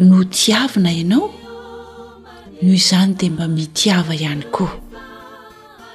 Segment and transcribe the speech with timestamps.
[0.00, 1.32] no tiavina ianao
[2.62, 4.70] noho izany de mba mitiava ihany koa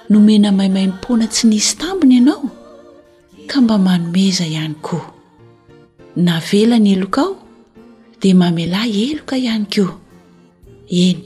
[0.10, 2.44] nomena mahimaimipoana tsy nisy tambona ianao
[3.50, 5.08] ka mba manomeza ihany koa
[6.16, 7.36] na vela ny heloka ao
[8.22, 9.86] dea mamela eloka ihany ko
[11.04, 11.20] eny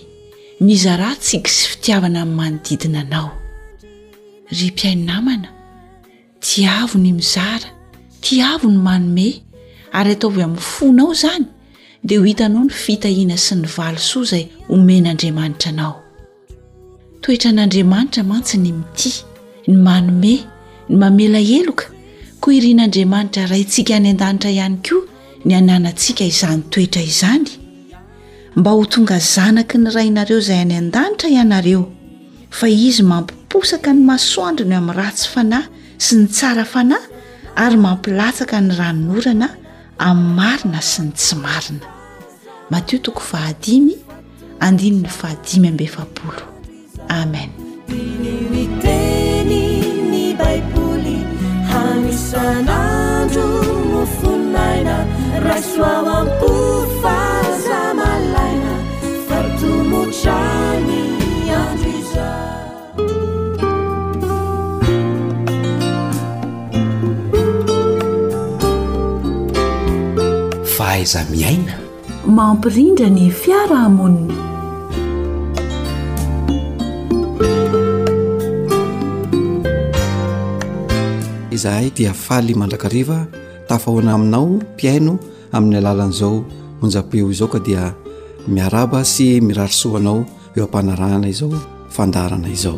[0.65, 3.29] nyzara tsiky sy fitiavana ami'ny manodidina anao
[4.55, 5.49] ry mpiainonamana
[6.45, 7.69] tiavo ny mizara
[8.21, 9.27] tiavo ny manome
[9.97, 11.47] ary ataovy amin'ny fonao zany
[12.07, 15.93] dea ho hitano ny fitahiana sy ny valosoa izay homenaandriamanitra anao
[17.23, 19.15] toetra an'andriamanitra mantsy ny mitia
[19.67, 20.33] ny manome
[20.89, 21.87] ny mamela heloka
[22.43, 25.01] ko irian'andriamanitra rayntsika any an-danitra ihany koa
[25.47, 27.49] ny ananantsika izany toetra izany
[28.59, 31.83] mba ho tonga zanaky ny rainareo zay any an-danitra ianareo
[32.59, 35.67] fa izy mampiposaka ny masoandrony amin'ny ratsy fanahy
[36.05, 37.05] sy ny tsara fanahy
[37.65, 39.49] ary mampilatsaka ny ranony orana
[40.09, 41.87] amin'ny marina sy ny tsy marina
[42.69, 43.97] matio toko fahadimy
[44.59, 46.43] andininy fahadimy ambe efapolo
[47.09, 48.73] ameniny
[50.37, 51.15] baiolyiikinamotrany
[70.61, 71.86] a fahaiza miaina
[72.27, 74.27] mampirindra ny fiarahamoniny
[81.55, 83.23] izahay dia faly mandrakariva
[83.71, 85.15] tafahoana aminao mpiaino
[85.55, 86.43] amin'ny alalan'izao
[86.83, 87.95] monjapeo izao ka dia
[88.45, 90.27] miaraba sy mirarisoanao
[90.59, 91.55] eo ampanarahana izao
[91.95, 92.75] fandarana izao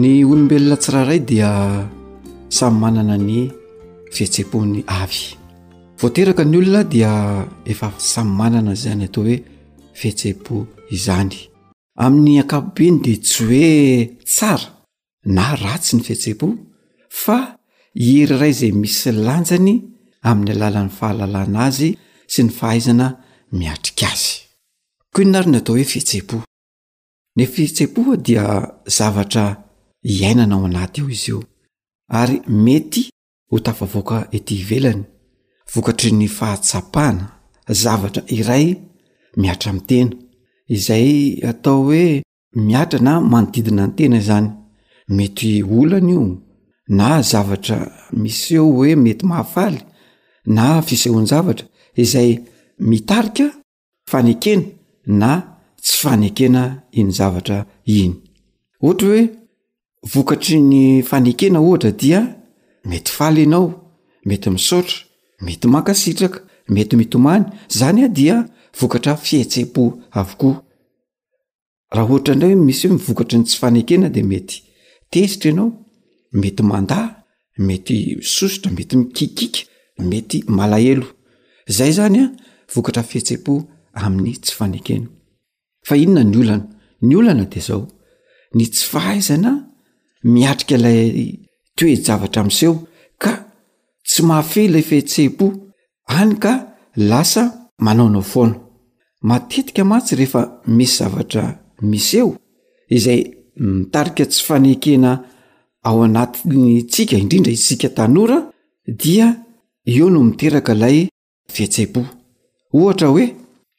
[0.00, 1.50] ny olombelona tsiraray dia
[2.56, 3.38] samy manana ny
[4.14, 5.20] fihetsepo ny avy
[6.00, 7.12] voateraka ny olona dia
[7.72, 9.36] efa samy manana zany atao hoe
[10.00, 10.54] fihetsepo
[10.96, 11.36] izany
[12.04, 13.64] amin'ny akapobiny dea tsy hoe
[14.32, 14.70] tsara
[15.36, 16.46] na ratsy ny fihetsepo
[17.22, 17.36] fa
[18.00, 19.74] hiheri iray zay misy lanjany
[20.30, 21.90] amin'ny alalan'ny fahalalana azy
[22.32, 23.06] sy ny fahaizana
[23.58, 24.28] miatrika azy
[25.14, 26.36] koa nona ary ny atao hoe fihetse-po
[27.36, 28.44] ny fihetse-po dia
[28.98, 29.46] zavatra
[30.02, 31.42] iainanao anaty o izy io
[32.20, 33.02] ary mety
[33.50, 35.02] ho tafavoaka ety ivelany
[35.74, 37.24] vokatry ny fahatsapahana
[37.82, 38.66] zavatra iray
[39.40, 40.16] miatra mintena
[40.76, 41.12] izay
[41.50, 42.22] atao hoe
[42.66, 44.48] miatra na manodidina ny tena zany
[45.16, 46.22] mety olana io
[46.98, 47.78] na zavatra
[48.20, 49.78] misy eo hoe mety mahafaly
[50.56, 51.66] na fisehony zavatra
[52.04, 52.30] izay
[52.88, 53.46] mitarika
[54.10, 54.62] fanekena
[55.20, 55.30] na
[55.82, 56.62] tsy fanekena
[56.98, 57.58] iny zavatra
[57.98, 58.14] iny
[58.86, 59.22] ohatra hoe
[60.02, 62.36] vokatry ny fanekena ohatra dia
[62.84, 63.68] mety faly ianao
[64.24, 64.98] mety misaotra
[65.40, 68.36] mety mankasitraka mety mitomany zany a dia
[68.80, 69.82] vokatra fihetse-po
[70.18, 70.64] avokoa
[71.94, 74.56] raha ohatra indray misy hoe mivokatry ny tsy fanekena de mety
[75.10, 75.70] tezitra ienao
[76.32, 77.08] mety mandaha
[77.68, 77.96] mety
[78.34, 79.60] sosotra mety mikikika
[80.10, 81.06] mety malahelo
[81.70, 82.30] izay zany a
[82.74, 83.52] vokatra fihetsea-po
[84.04, 85.06] amin'ny tsy fanekena
[85.86, 86.64] fa inona ny olana
[87.06, 87.84] ny olana de zao
[88.54, 89.52] ny tsy fahaizana
[90.22, 91.38] miatrika ilay
[91.76, 92.74] toejavatra miseho
[93.18, 93.32] ka
[94.06, 95.46] tsy mahafehla fihetsei-po
[96.16, 96.52] any ka
[97.10, 97.42] lasa
[97.84, 98.54] manaonao fono
[99.28, 100.42] matetika matsy rehefa
[100.76, 101.44] misy zavatra
[101.90, 102.30] mis eo
[102.96, 103.20] izay
[103.74, 105.10] mitarika tsy fanekena
[105.86, 108.38] ao anatiy tsika indrindra isika tanora
[109.00, 109.26] dia
[109.92, 110.96] eo no miteraka ilay
[111.54, 112.00] fihetsei-po
[112.76, 113.26] ohatra hoe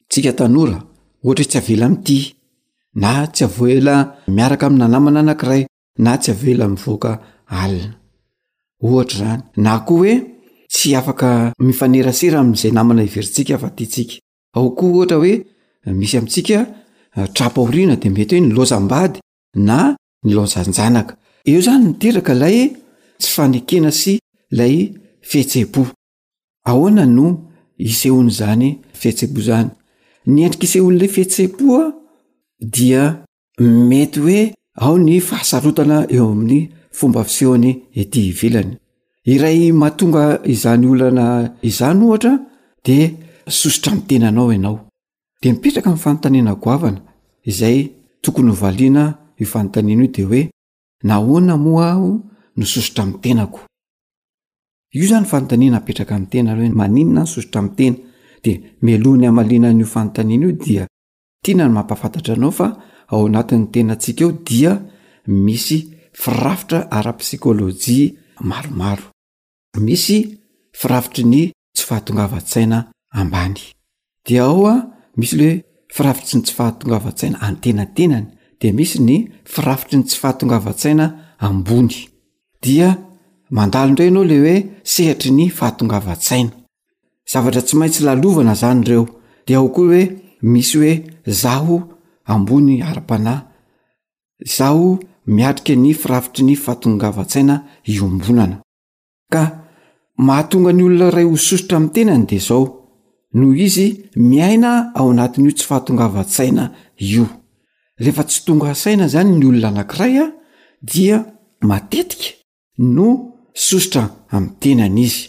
[0.10, 0.78] tsika tanora
[1.24, 2.18] ohatra hoe tsy avela mity
[3.02, 3.94] na tsy avoela
[4.36, 5.64] miaraka amin'nanamana anakiray
[5.98, 7.12] na tsy avela mivoaka
[7.48, 7.96] alina
[8.84, 10.14] ohatra zany na koa hoe
[10.72, 14.14] tsy afaka mifanerasera am'izay namana iveritsika fa tiatsika
[14.56, 15.34] ao koa ohatra hoe
[16.00, 16.58] misy amitsika
[17.18, 19.20] ah, trapaorina de mety hoe nylosambady
[19.68, 19.78] na
[20.26, 21.14] nylaosanjanaka
[21.50, 22.58] eo zany miteraka ilay
[23.20, 24.14] tsy fanekena sy
[24.52, 24.74] ilay
[25.30, 25.82] fihetsebo
[26.70, 27.26] aoana no
[27.90, 29.70] isehon' zany fihetsebo zany
[30.32, 31.84] ni endrik' isehon'la fihetseboa
[32.76, 33.04] dia
[33.90, 34.42] mety hoe
[34.86, 36.60] ao ny fahasarotana eo amin'ny
[36.98, 38.72] fomba fifehony ety ivelany
[39.34, 40.24] iray matonga
[40.54, 41.26] izany olana
[41.70, 42.34] izany ohatra
[42.86, 42.98] de
[43.60, 44.78] sosotra mitenanao ianao
[45.42, 47.00] de mipetraka m' fanontanina koavana
[47.52, 47.78] izay
[48.24, 49.04] tokony hovaliana
[49.42, 50.42] io fanontanina io de hoe
[51.10, 52.10] nahoana moa aho
[52.58, 53.60] no sosotra mitenako
[54.98, 57.98] io zany fanontanina apetraka mi tenany hoe maninona ny sosotra m tena
[58.44, 58.52] de
[58.86, 60.84] melohny hamalina nyio fanontaniana io dia
[61.44, 62.68] tiana ny mampafantatra anao fa
[63.12, 64.72] ao anatin'' ny tenantsika eo dia
[65.46, 65.78] misy
[66.22, 68.06] firafitra ara-psikôlojia
[68.50, 69.06] maromaro
[69.88, 70.18] misy
[70.80, 71.42] firafitry ny
[71.76, 73.54] tsy fahatongava-tsainabay
[74.26, 74.76] dia ao a
[75.20, 75.58] misy leoe
[75.96, 78.28] firafitry ny tsy fahatongava-tsaina antenatenany
[78.60, 79.18] dia misy ny
[79.54, 81.06] firafitry ny tsy fahatongava-tsaina
[81.48, 82.00] ambony
[82.64, 82.88] dia
[83.50, 84.56] mandalonre nao le oe
[84.94, 86.52] sehatry ny fahatongava-tsaina
[87.32, 89.06] zavatra tsy maintsy lalovana zany ireo
[89.48, 90.04] dia ao koa oe
[90.42, 91.04] misy hoe
[91.34, 91.88] zaho
[92.26, 93.42] ambony ara-panahy
[94.40, 98.62] zaho miatrika ny firavitry ny fahatongavan-tsaina iombonana
[99.32, 99.44] ka
[100.18, 102.66] mahatonga ny olona iray ho sosotra amin'ny tenany de zao
[103.38, 106.66] noho izy miaina ao anatin'io tsy fahatongava-tsaina
[107.14, 107.26] io
[108.00, 110.26] rehefa tsy tonga asaina zany ny olona anankiray a
[110.82, 111.18] dia
[111.70, 112.34] matetika
[112.96, 113.08] no
[113.54, 114.04] sosotra
[114.34, 115.20] ami'ny tenany izy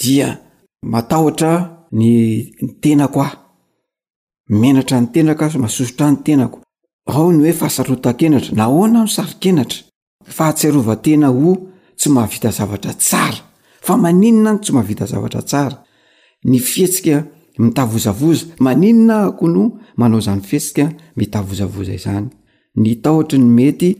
[0.00, 0.28] dia
[0.82, 1.54] matahotra
[1.98, 2.42] ny y
[2.82, 3.41] tenako a
[4.52, 6.60] menatra ny tenakao masosotrany tenako
[7.06, 9.82] aony hoe fahsaota-enatra naona no saenatra
[10.38, 11.52] ahatseoatena ho
[11.98, 13.40] tsy mahavita zavatra sara
[13.86, 15.76] fa maninona ay tsy mahavita zavatra tsara
[16.44, 17.24] ny fihetika
[17.58, 19.62] mitavozavoza maninona hako no
[19.96, 20.84] manao zany fihetsika
[21.16, 22.28] mitavozavoza izany
[22.76, 23.90] ny tahotry ny mety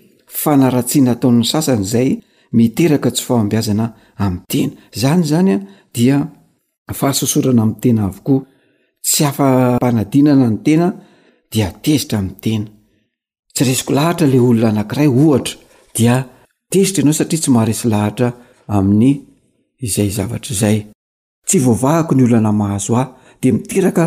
[0.43, 2.09] fanaratsina ataon'ny sasany zay
[2.57, 3.87] miteraka tsy fa ambiazana
[4.25, 5.59] am'ny tena zany zany a
[5.95, 6.17] dia
[7.01, 8.35] fahasosorana ami' tena avoko
[9.05, 9.47] tsy afa
[9.77, 10.89] mpanadinana ny tena
[11.53, 12.67] dia tezitra mi'ny tena
[13.55, 16.17] tsy resiko lahatra la olona anakiray ohatra
[16.71, 18.29] diezitra anao satria tsy maharisy lahatra
[21.55, 23.05] i'yahko ny oloanamahazo a
[23.43, 24.05] de miteraka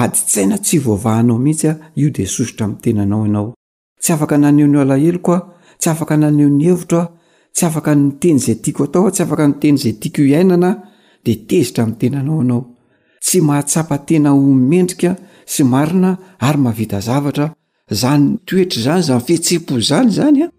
[0.00, 1.72] aditsaina tsy voavahanao mihitsyo
[2.16, 5.38] desosotra mitenanaoanaotsy afaka naneo nyalahelokoa
[5.80, 7.06] tsy afaka nanyeo ny hevitro a
[7.54, 10.70] tsy afaka ny teny zay tiako atao tsy afaka ny teny zay tiako iainana
[11.24, 12.60] de tezitra mi'y tenanao anao
[13.26, 15.10] tsy mahatsapa tena homendrika
[15.52, 16.12] sy marina
[16.46, 17.46] ary mahavitazavatra
[18.00, 20.52] zany toetra zany zany fihetseh-po zany zany a ah,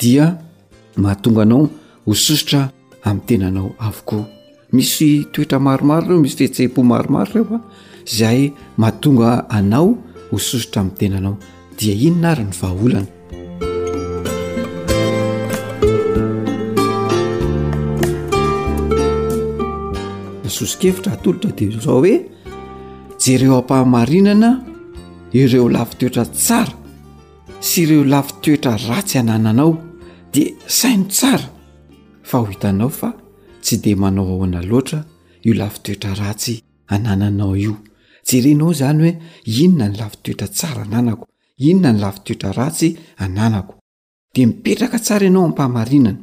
[0.00, 0.26] dia
[1.02, 1.64] mahatonga anao
[2.06, 2.60] hososotra
[3.08, 4.22] ami'ny tenanao avokoa
[4.76, 7.64] misy toetra maromaro reo misy fihetseh-po maromaro reo fa ah,
[8.18, 8.40] zay
[8.80, 9.88] mahatonga anao
[10.30, 11.34] hososotra ami' tenanao
[11.78, 13.08] dia inona ary ny vaaolana
[20.56, 22.14] sosikevitra atolotra de zao hoe
[23.24, 24.50] jereo hampahamarinana
[25.40, 26.74] ireo lafi toetra tsara
[27.66, 29.72] sy ireo lafi toetra ratsy hanananao
[30.32, 31.46] dea saino tsara
[32.28, 33.10] fa ho hitanao fa
[33.62, 35.00] tsy de manao ahoana loatra
[35.46, 36.54] io lafi toetra ratsy
[36.94, 37.74] anananao io
[38.28, 39.12] jerenao zany hoe
[39.64, 41.24] inona ny lafi toetra tsara ananako
[41.68, 42.88] inona ny lafi toetra ratsy
[43.24, 43.74] ananako
[44.34, 46.16] dea mipetraka tsara ianao ampahamarinana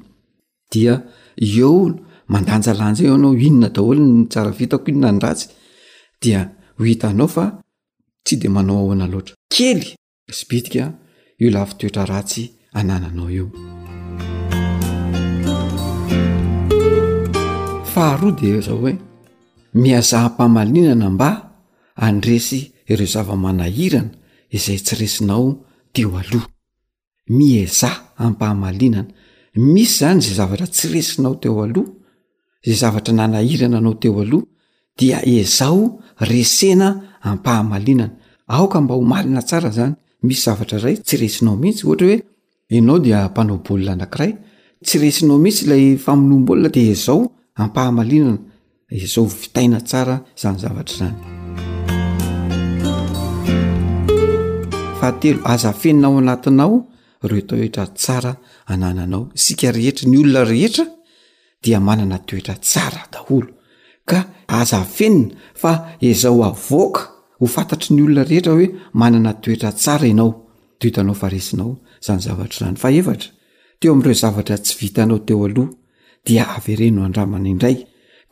[0.72, 0.94] dia
[1.38, 5.48] eeo mandanjalanja eo anao inona daholony tsara vitako iinona ny ratsy
[6.22, 7.46] dia ho hitanao fa
[8.24, 9.88] tsy de manao ahoana loatra kely
[10.38, 10.84] sy bidika
[11.42, 12.44] io lafi toetra ratsy
[12.78, 13.46] anananao io
[17.94, 18.94] faharoa de zao hoe
[19.82, 21.30] miazah ampahamalinana mba
[22.08, 22.60] andresy
[22.92, 24.10] ireo zava-manahirana
[24.56, 25.46] izay tsyresinao
[25.94, 26.48] teo aloha
[27.36, 27.92] miaza
[28.26, 29.12] ampahamalinana
[29.74, 32.03] misy zany zay zavatra tsy resinao teo aloha
[32.64, 34.46] zay zavatra nanahirana anao teo aloha
[35.00, 38.12] dia izao resena ampahamalinana
[38.48, 42.20] aoka mba ho malina tsara zany misy zavatra ray tsy resinao mihitsy ohatra hoe
[42.78, 44.32] anao dia mpanaobolina anakiray
[44.86, 47.20] tsy resinao mihitsy lay famonombolona dea izao
[47.62, 48.38] ampahamalinana
[49.02, 50.98] izao fitaina tsara zany zavatra
[55.02, 56.76] zanyazafeninao anatinao
[57.30, 58.32] reo tao etra tsara
[58.74, 60.86] anananao isrehetra nyolona rehetra
[61.80, 63.48] manana toetra tsara daholo
[64.10, 67.02] ka aza fenina fa izao avoaka
[67.40, 70.32] ho fantatry ny olona rehetra hoe manana toetra tsara ianao
[70.80, 73.16] to hitanao faresinao zany zavatrrany fa ea
[73.80, 75.70] teo am'ireo zavatra tsy vitanao teo aloha
[76.26, 77.78] dia avereno andramana indray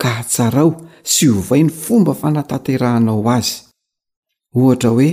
[0.01, 3.53] ka atsarao sy hovainy fomba fanataterahanao azy
[4.57, 5.09] ohtraoe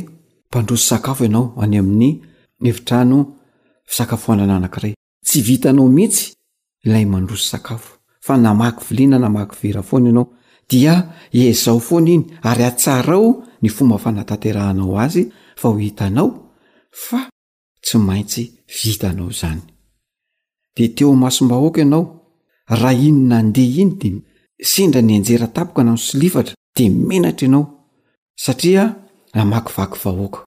[0.48, 4.92] mpanroso sakafo anao any amin'nyeiraofiakafoanana anakay
[5.26, 6.24] tsy vitanao mihitsy
[6.84, 7.84] iay mandroso aaf
[8.28, 10.26] fa namaky vilina namaky vera foana ianao
[10.72, 10.94] dia
[11.38, 13.28] iezao foana iny ary atsarao
[13.62, 15.22] ny fomba fanatanterahanao azy
[15.60, 16.28] fa ho hitanao
[17.06, 17.20] fa
[17.84, 18.42] tsy maintsy
[18.82, 19.60] vitanao zany
[20.76, 22.04] de teo amasombahoaka ianao
[22.80, 24.08] raha iny nandeha iny de
[24.70, 27.64] sendra ny anjera tapoka nao sylifatra de menatra anao
[28.44, 28.84] satria
[29.34, 30.40] namakyvaky vahoaka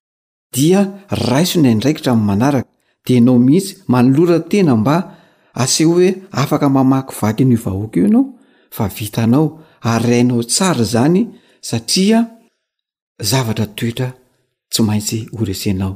[0.55, 0.79] dia
[1.27, 2.69] raisony indraikitramin'ny manaraka
[3.05, 4.95] de enao mihitsy manolora tena mba
[5.53, 8.23] aseho hoe afaka mamaky vaky nyvahoaka io ianao
[8.71, 11.27] fa vitanao ary rainao tsara zany
[11.61, 12.27] satria
[13.19, 14.09] zavatra toetra
[14.71, 15.93] tsy maintsy oresenao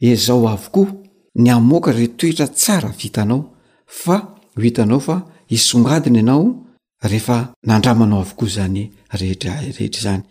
[0.00, 0.92] izao avokoa
[1.34, 3.40] ny amoaka re toetra tsara vitanao
[3.86, 4.16] fa
[4.56, 5.14] o itanao fa
[5.50, 6.64] isongadina ianao
[7.02, 10.22] rehefa nandramanao avokoa zany rehetr arehetra zany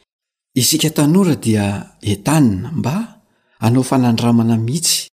[0.56, 1.66] isikatanora dia
[2.02, 2.94] etanna mba
[3.60, 5.10] anao fanandramana mihitsy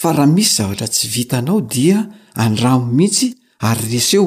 [0.00, 1.98] fa raha misy zavatra tsy vitanao dia
[2.44, 3.26] andramo mihitsy
[3.68, 4.24] ary reseo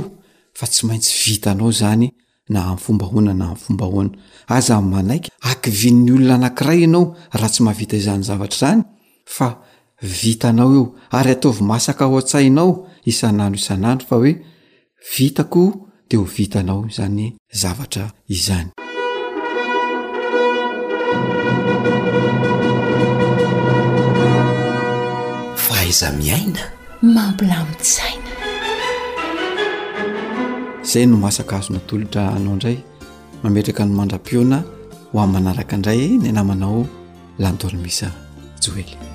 [0.57, 2.07] fa tsy maintsy vitanao zany
[2.53, 4.11] na amin' fombahoana na amiy fombahoana
[4.55, 8.81] aza manaiky akivin'ny olona anankiray ianao raha tsy mahavita izany zavatra zany
[9.35, 9.47] fa
[10.21, 10.85] vitanao eo
[11.17, 12.69] ary ataovy masaka ho a-tsainao
[13.11, 14.31] isan'andro isan'andro fa oe
[15.15, 15.63] vita ko
[16.09, 17.25] de ho vitanao zany
[17.61, 18.69] zavatra izany
[25.99, 26.59] za miaina
[27.01, 28.29] mampilamitzaina
[30.93, 32.77] zay no masaka azonatolotra anao indray
[33.43, 34.57] mametraka ny mandrapiona
[35.11, 36.79] ho amin'ny manaraka indray ny anamanao
[37.39, 38.07] landormisa
[38.63, 39.12] joely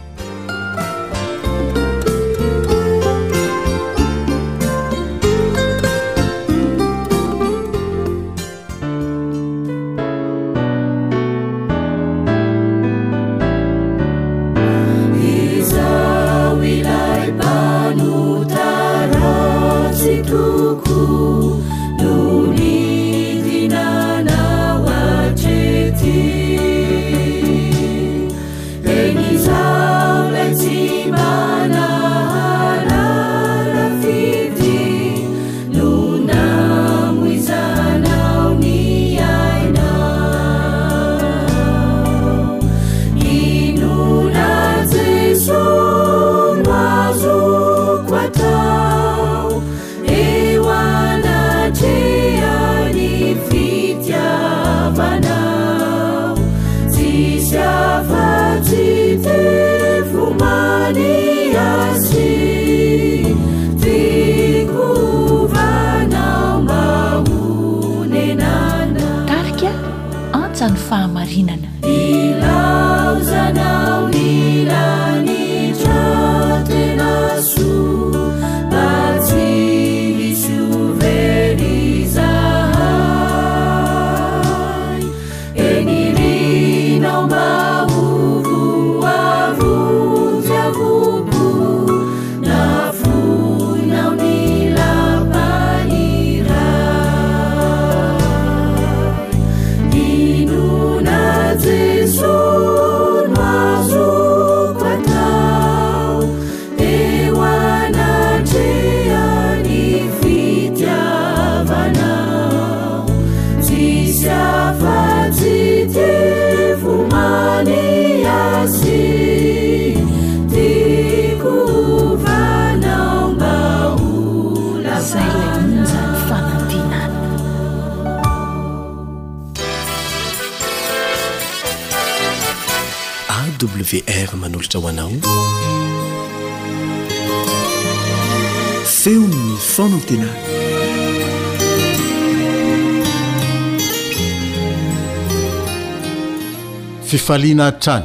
[147.05, 148.03] fifaliana ha-trany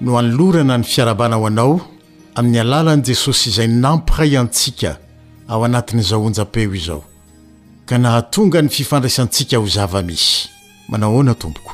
[0.00, 1.80] no anolorana ny fiarabana ho anao
[2.34, 4.96] amin'ny alalan'i jesosy izay nampiray antsika
[5.48, 7.04] ao anatin'nyizahonja-peo izao
[7.86, 10.48] ka nahatonga ny fifandraisyantsika ho zava-misy
[10.88, 11.72] manao hoana tompoko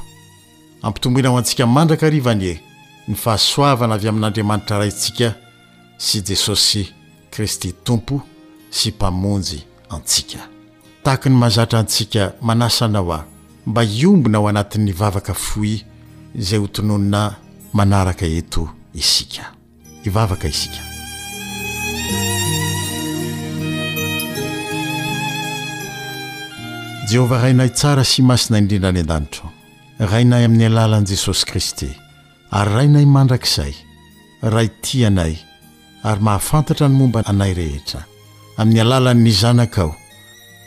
[0.82, 2.60] ampitomboinao antsika mandraka arivany e
[3.08, 5.34] ny fahasoavana avy amin'andriamanitra raintsika
[5.98, 6.88] sy jesosy
[7.30, 8.22] kristy tompo
[8.72, 9.60] sy mpamonjy
[9.92, 10.38] antsika
[11.04, 13.24] tahaka ny mazatra antsika manasanao ao
[13.66, 15.72] mba iombina ho anatin'ny vavaka foy
[16.34, 17.22] izay hotononina
[17.72, 19.44] manaraka eto isika
[20.08, 20.82] ivavaka isika
[27.10, 29.46] jehovah rainay tsara sy masina indrindrany an-danitro
[29.98, 31.90] rainay amin'ny alalan'i jesosy kristy
[32.50, 33.74] ary rainay mandrakizay
[34.52, 35.34] ra ti anay
[36.02, 38.02] ary mahafantatra ny momba anay rehetra
[38.56, 39.94] amin'ny alalan'ny zanakao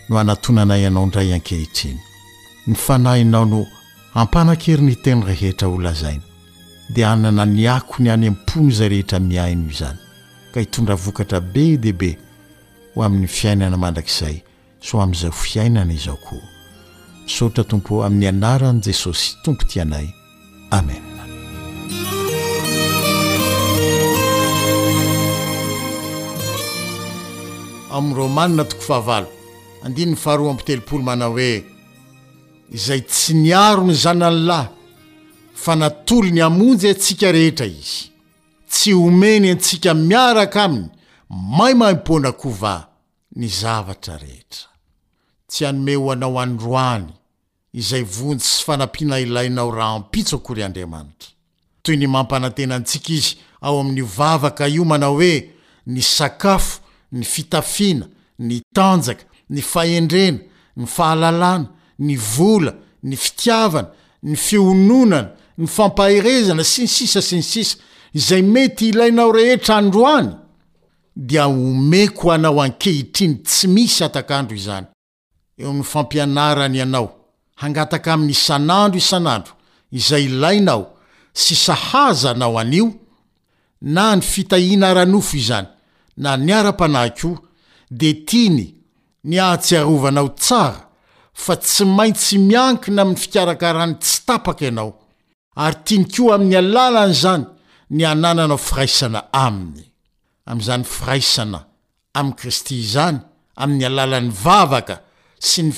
[0.09, 1.99] no hanatonanay ianao indray ankehitriny
[2.67, 3.61] ny fanahinao no
[4.15, 6.21] hampanan-keriny teny rehetra olazainy
[6.95, 9.99] dia anana niako ny any ampony izay rehetra miaino izany
[10.53, 12.11] ka hitondra vokatra be dehibe
[12.95, 14.41] ho amin'ny fiainana mandrakizay
[14.81, 16.45] so amin'izay ho fiainana izao koa
[17.37, 20.07] sotra tompo amin'ny anaran' jesosy tompo tianay
[20.71, 21.01] amen
[27.95, 29.01] an'y rômanina toko
[29.83, 31.53] hannn haapte manao hoe
[32.75, 34.67] izay tsy niaro ny zananylahy
[35.63, 38.01] fa natoly ny amonjy antsika rehetra izy
[38.69, 40.89] tsy homeny antsika miaraka aminy
[41.57, 42.87] maimai-pona kova
[43.35, 44.69] ny zavatra rehetra
[45.49, 47.07] tsy hanome ho anao androany
[47.73, 51.29] izay vonjy sy fanampiana ilainao raha mpitso akory andriamanitra
[51.81, 55.49] toy ny mampanantenantsika izy ao amin'ny vavaka io manao hoe
[55.87, 56.84] ny sakafo
[57.15, 58.07] ny fitafina
[58.39, 60.39] ny tanjaka ny faendrena
[60.77, 61.67] ny fahalalàna
[62.07, 63.89] ny vola ny fitiavana
[64.23, 65.19] ny fiononana
[65.61, 67.79] ny fampaherezana sy ny sisa sy ny sisa
[68.19, 70.33] izay mety ilainao rehetra andro any
[71.15, 74.87] dia omeko anao an-kehitriny tsy misy atak'andro izany
[75.57, 77.07] eo amn'ny fampianarany ianao
[77.61, 79.53] hangatak' amin'n'isan'andro isan'andro
[79.91, 80.91] izay ilainao
[81.33, 82.91] sisa haza nao anio
[83.81, 85.71] na ny fitahina ranofo izany
[86.17, 87.37] na ny ara-panahy koa
[87.91, 88.67] de tiany
[89.27, 90.83] ny ahtsiarovanao tsara
[91.43, 94.91] fa tsy maintsy miankina amin'ny fikarakarany tsy tapaka ianao
[95.63, 97.45] ary tiany koa amin'ny alalany izany
[97.95, 99.85] ny anananao firaisana aminy
[100.49, 101.59] amin'izany firaisana
[102.17, 103.19] amin'ny kristy izany
[103.61, 104.95] amin'ny alalan'ny vavaka
[105.49, 105.71] sy ny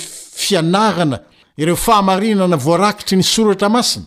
[0.43, 1.17] fianarana
[1.61, 4.05] ireo fahamarinana voarakitry ny soratra masina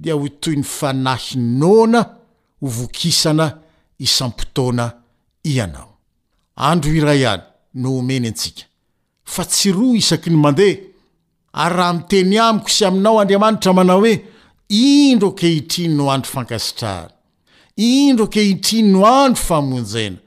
[0.00, 2.00] dia ho toy ny fanahinoana
[2.62, 3.46] hovokisana
[4.04, 4.86] isam-potoana
[5.52, 5.88] ianao
[6.68, 7.42] andro ira ihany
[7.80, 8.64] no omeny antsika
[9.34, 10.76] fa tsy roa isaky ny mandeha
[11.62, 14.14] ary raha miteny amiko sy aminao andriamanitra manao hoe
[14.86, 17.10] indro akehitriny no andro fankasitraara
[17.94, 20.18] indro akehitriny no andro famonjena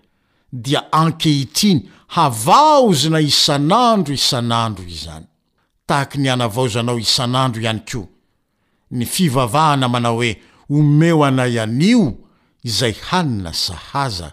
[0.64, 1.80] dia ankehitriny
[2.16, 5.26] havaozina isan'andro isan'andro izany
[5.88, 8.08] tahaka ny anavaozanao isan'andro ihany koa
[8.98, 10.32] ny fivavahana manao hoe
[10.78, 12.02] omeo ana ianio
[12.70, 14.28] izay hanina sahaza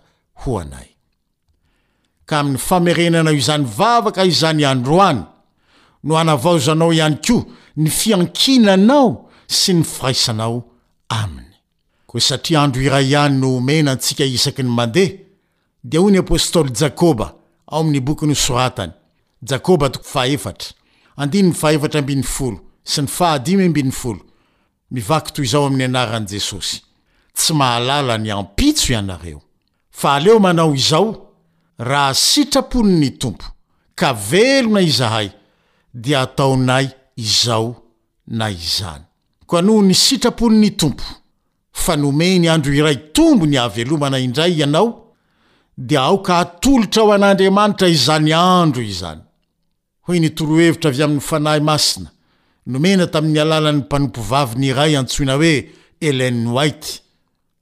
[2.26, 5.20] ka amin'ny famerenanao izany vavaka izany andro any
[6.04, 7.46] no anavaozanao ihany ko
[7.76, 10.58] ny fiankinanao sy ny firaisanao
[11.08, 11.48] aminy
[12.08, 15.14] oa satria andro iray ihany noomena antsika isaky ny mandeha
[15.84, 17.26] de hoy nyapôstly jakôba
[17.72, 18.94] ao ami'ny boknysoraanyo
[25.98, 26.84] a annesosyty
[27.60, 29.45] aalalany as
[29.98, 31.32] fa aleo manao izao
[31.78, 33.44] raha sitrapony ny tompo
[33.94, 35.28] ka velona izahay
[35.94, 36.86] dia ataonay
[37.26, 37.68] izao
[38.26, 39.02] na izany
[39.46, 41.04] koa noho ny sitraponyny tompo
[41.72, 44.88] fa nomeny andro iray tombo ny avelomana indray ianao
[45.76, 49.22] dia ao ka atolotra ao an'ndriamanitra izany andro izany
[50.06, 52.10] hoy ny torohevitra avy amin'ny fanahy masina
[52.66, 55.52] nomena tamin'ny alalan'ny mpanompovavi ny iray antsoina hoe
[56.00, 56.90] elen whaite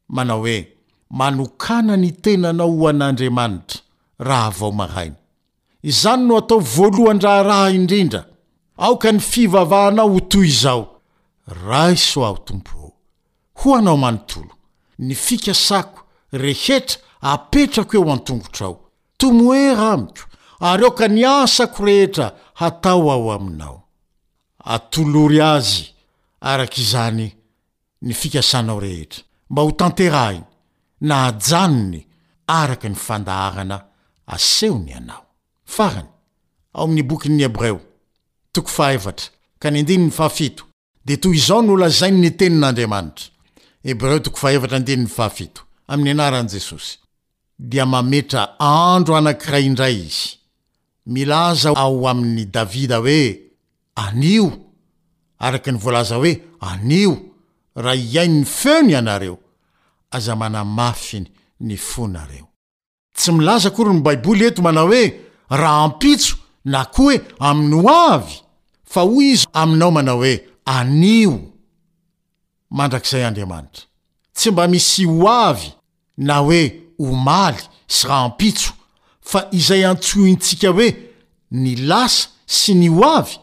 [0.09, 0.74] manao hoe
[1.15, 3.81] manokana ny tenanao ho an'andriamanitra
[4.19, 5.17] raha vao marainy
[5.83, 8.25] izany no atao voalohan-draha raha indrindra
[8.79, 11.01] aoka ny fivavahanao ho toy izao
[11.67, 12.93] raisoaho tompo ao
[13.55, 14.51] hoanao manontolo
[14.99, 16.01] ny fikasako
[16.33, 18.81] rehetra apetrako hoeo antongotrao
[19.17, 20.25] tomoera amiko
[20.61, 23.83] ary aoka ni asako rehetra hatao ao aminao
[24.65, 25.85] atolory azy
[26.41, 27.31] arak' izany
[28.03, 30.41] ny fikasanao rehetra mba ho tanterainy
[31.09, 32.07] najanony
[32.47, 33.77] araka ny fandaharana
[34.27, 35.25] aseho ny anao
[35.75, 36.09] farany
[36.75, 37.79] ao amin'ny bokiny hebreo
[38.53, 39.29] toko favatra
[39.61, 40.39] ka ny andininy fahaf
[41.05, 43.33] de toy izao nola zainy ny tenin'andriamanitra
[47.59, 50.37] dia mametra andro anank'ira indray izy
[51.07, 53.39] milaza ao amin'ny davida hoe
[53.95, 54.47] anio
[55.39, 57.13] araka ny voalaza hoe anio
[57.77, 59.39] raha iai ny feny anareo
[60.17, 61.27] azamana mafiny
[61.61, 62.47] ny fonareo
[63.17, 65.05] tsy milaza ko ry ny baiboly eto manao hoe
[65.61, 66.35] raha am-pitso
[66.73, 68.35] na koa hoe amin'ny o avy
[68.95, 70.37] fa hoy izy aminao manao hoe
[70.77, 71.33] anio
[72.77, 73.85] mandrak'izay andriamanitra
[74.39, 75.69] tsy mba misy ho avy
[76.29, 76.61] na hoe
[77.03, 77.61] homaly
[77.97, 78.71] sy raha am-pitso
[79.31, 80.89] fa izay antsohintsika hoe
[81.63, 83.35] ny lasa sy ny ho avy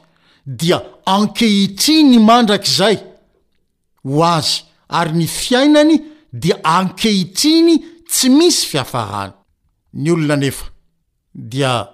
[0.59, 2.97] dia ankehitriny mandrak'izay
[4.07, 4.55] ho azy
[4.99, 5.95] ary ny fiainany
[6.33, 7.75] dia ankehitriny
[8.09, 9.33] tsy misy fiafahana
[9.93, 10.65] ny olona nefa
[11.33, 11.87] dia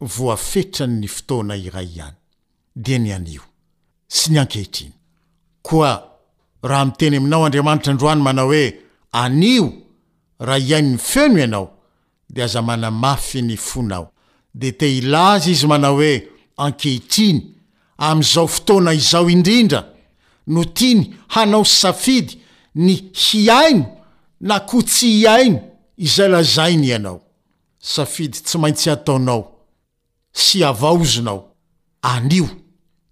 [0.00, 2.16] voafetrany ny fotoana iray ihany
[2.76, 3.42] dea ny anio
[4.08, 4.92] sy ny ankehitriny
[5.62, 5.90] koa
[6.62, 8.74] raha mteny aminao andriamanitra androany manao hoe
[9.12, 9.72] anio
[10.38, 11.70] rah ihany ny feno ianao
[12.28, 14.10] de aza mana mafy ny fonao
[14.54, 17.40] de te ilaza izy manao hoe ankehitriny
[17.98, 19.84] am'izao fotoana izao indrindra
[20.46, 22.40] no tiny hanao safidy
[22.76, 23.86] ny hiaino
[24.40, 25.60] na kotsy hiaino
[25.98, 27.20] izay lazainy ianao
[27.78, 29.44] safidy tsy maintsy ataonao
[30.32, 31.40] sy avaozinao
[32.02, 32.48] anio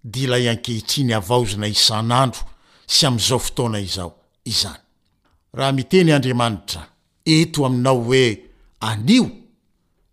[0.03, 2.41] de lay ankehitriny avahozina isan'andro
[2.87, 4.11] sy am'izao fotona izao
[4.45, 4.81] izany
[5.53, 6.81] raha miteny andriamanitra
[7.25, 8.39] eto aminao hoe
[8.79, 9.27] anio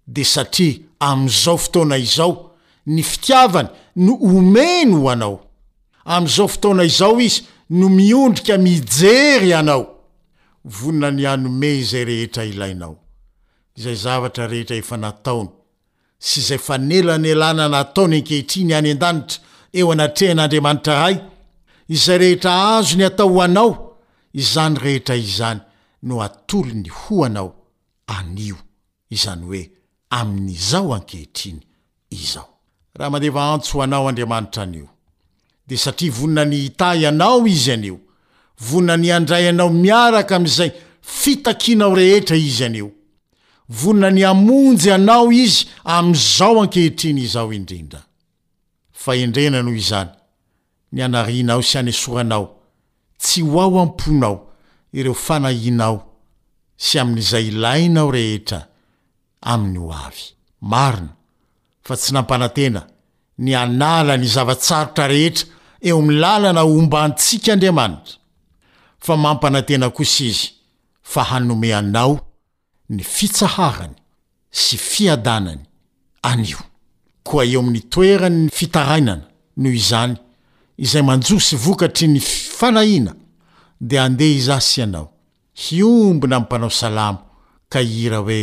[0.06, 2.54] de satria am'izao fotona izao
[2.86, 5.36] ny fitiavany no omeno ho anao
[6.04, 9.86] am'izao fotona izao izy no miondrika mijery ianao
[10.64, 12.96] vonina ny anome izay rehetra ilainao
[13.76, 15.48] izay zavatra rehetra efa nataony
[16.26, 19.36] sy izay fanelanelana nataony ankehitriny any an-danitra
[19.78, 21.16] eo anatrehn'andriamanitra hay
[21.96, 23.72] izay rehetra azo ny atao ho anao
[24.42, 25.60] izany rehetra izany
[26.06, 27.50] no atolo ny ho anao
[28.06, 28.56] anio
[29.16, 29.70] izany hoe
[30.18, 31.60] amin'izao ankehitriny
[32.10, 32.48] izao
[32.94, 34.88] raha mandeva antso ho anao andriamanitra anio
[35.66, 37.98] de satria vonina ny itay anao izy anio
[38.68, 40.70] vonina ny andray anao miarak' ami'izay
[41.02, 42.88] fitakinao rehetra izy anio
[43.68, 48.02] vonina ny amonjy anao izy am'izao ankehitriny izao indrindra
[48.92, 50.10] fa endrena noho izany
[50.92, 52.48] ny anarinao sy anysoranao
[53.18, 54.36] tsy ho ao amponao
[54.92, 55.96] ireo fanahinao
[56.76, 58.66] sy amin'izay lainao rehetra
[59.40, 60.26] amin'ny ho avy
[60.60, 61.14] marina
[61.82, 62.88] fa tsy nampanantena
[63.38, 65.46] ny anala ny zavatsarotra rehetra
[65.88, 68.16] eo amin'ny lalana omba ntsika andriamanitra
[69.04, 70.48] fa mampana tena kos izy
[71.10, 72.14] fa hanome anao
[72.94, 73.94] ny fitsaharany
[74.60, 75.62] sy fiadanany
[76.30, 76.58] anio
[77.26, 79.24] koa eo amin'ny toerany ny fitarainana
[79.60, 80.14] noho izany
[80.84, 82.20] izay manjosy vokatry ny
[82.56, 83.12] fanaina
[83.88, 85.06] de andeha izasy ianao
[85.62, 87.18] hiombona ampanao salamo
[87.72, 88.42] ka iira hoe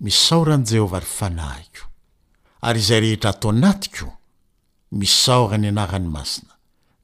[0.00, 1.87] misaorany jehovah ry fanahiko
[2.62, 4.16] ary izay rehetra ato anati koa
[4.90, 6.52] misaora ny anarany masina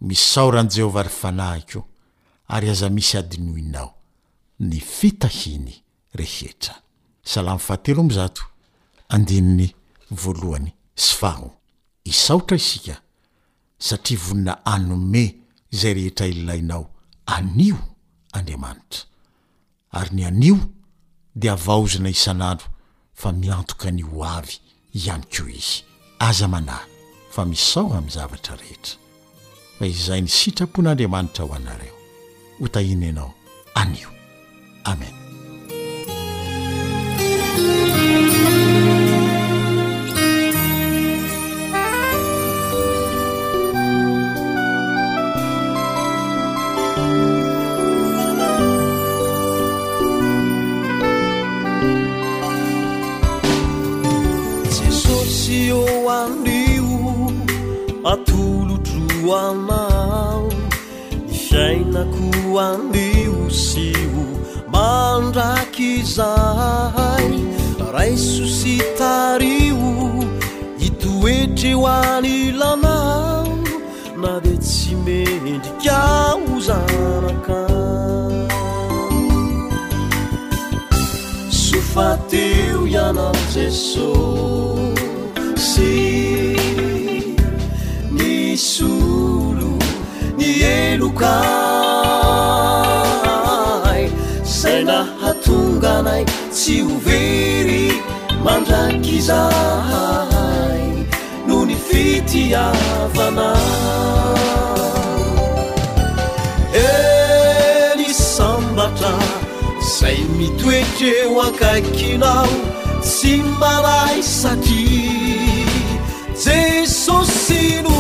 [0.01, 1.85] misaorani jehovah ry fanahyko
[2.49, 3.95] ary aza misy adinoinao
[4.61, 5.73] ny fitahiny
[6.15, 7.79] rehetraaoka
[13.79, 15.37] satria vonina anome
[15.73, 16.91] izay rehetra illainao
[17.27, 17.77] anio
[18.33, 19.01] andriamanitra
[19.91, 20.59] ary ny anio
[21.35, 21.57] de a
[24.95, 25.83] iany koa izy
[26.19, 26.87] aza manay
[27.31, 28.97] fa misao amin'ny zavatra rehetra
[29.79, 31.95] fa izay ny sitrapon'andriamanitra ho anareo
[32.61, 33.35] hotahina ianao
[33.75, 34.11] anio
[34.85, 35.24] amen
[62.55, 64.11] oanni osio
[64.73, 67.29] mandraky zahay
[67.93, 69.83] raisositario
[70.79, 73.59] hitoetry ho anilanao
[74.23, 75.99] na di tsy mendrika
[76.35, 77.61] o zanaka
[81.61, 84.11] sofatio ianao jeso
[85.69, 85.95] sy
[88.17, 89.73] nisolo
[90.39, 91.94] ny eloka
[94.85, 97.85] nahatonganay tsy overy
[98.45, 100.83] mandraky zahai
[101.49, 103.49] noo ny fitiavana
[106.83, 109.13] eny sambatra
[109.85, 112.53] izay mitoekeho akaikinao
[113.09, 115.03] tsy mbarai satri
[116.45, 117.97] jesosy no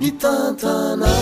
[0.00, 1.14] mitantana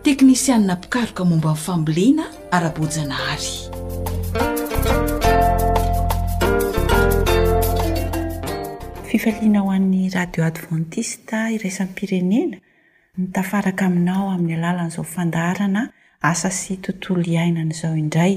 [0.06, 2.24] teknisianina pikaroka momba nnyfambolena
[2.56, 3.54] ara-bojana hary
[9.10, 12.58] fifaliana ho ann'ny radio advantista iraisan'ny pirenena
[13.18, 15.82] nytafaraka aminao amin'ny alalan' izao fandarana
[16.32, 18.34] asa sy tontolo iainan' izao indray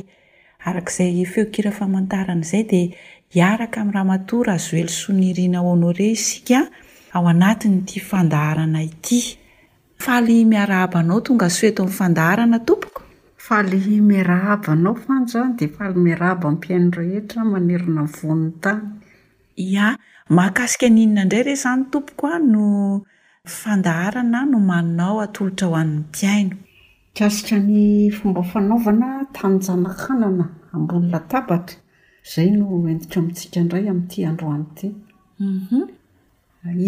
[0.69, 2.95] arak'izay feokira famantarana izay dia
[3.37, 6.61] hiaraka ami'yraha matora azoely sonirina onore isika
[7.15, 9.21] ao anatiny ti fandarana ity
[10.05, 13.01] falymiarahabanao tonga soeto ami'nyfandarana tompoko
[13.49, 18.83] falyimyarahaanao fan zany dia fahlymiaaaba piaino rehetra manerina vonny tany
[19.69, 19.87] ia
[20.37, 22.65] mahakasika ninina indray reh izany tompokoa no
[23.49, 26.57] fandaharana no maninao atolotra ho ann'ny piaino
[27.17, 31.79] kasika ny fomba fanaovana tanyjanakanana ambonynatabatra
[32.29, 34.87] izay no entiko amintsika indray amin'ity androany ty
[35.41, 35.83] mhm.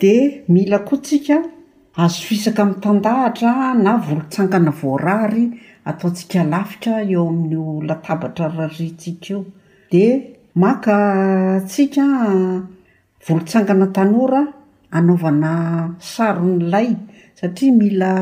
[0.00, 0.14] de
[0.54, 1.36] mila kosika
[2.04, 3.50] azofisaka mitandahatra
[3.84, 5.44] na volotsangana voarary
[5.90, 9.40] ataotsika lafitra eo amin'n'o latabatra rarytsika io
[9.94, 10.06] di
[10.62, 10.98] maka
[11.68, 12.06] tsika
[13.24, 14.42] volontsangana tanora
[14.98, 15.52] anaovana
[16.12, 16.88] saro nylay
[17.38, 18.12] satria mila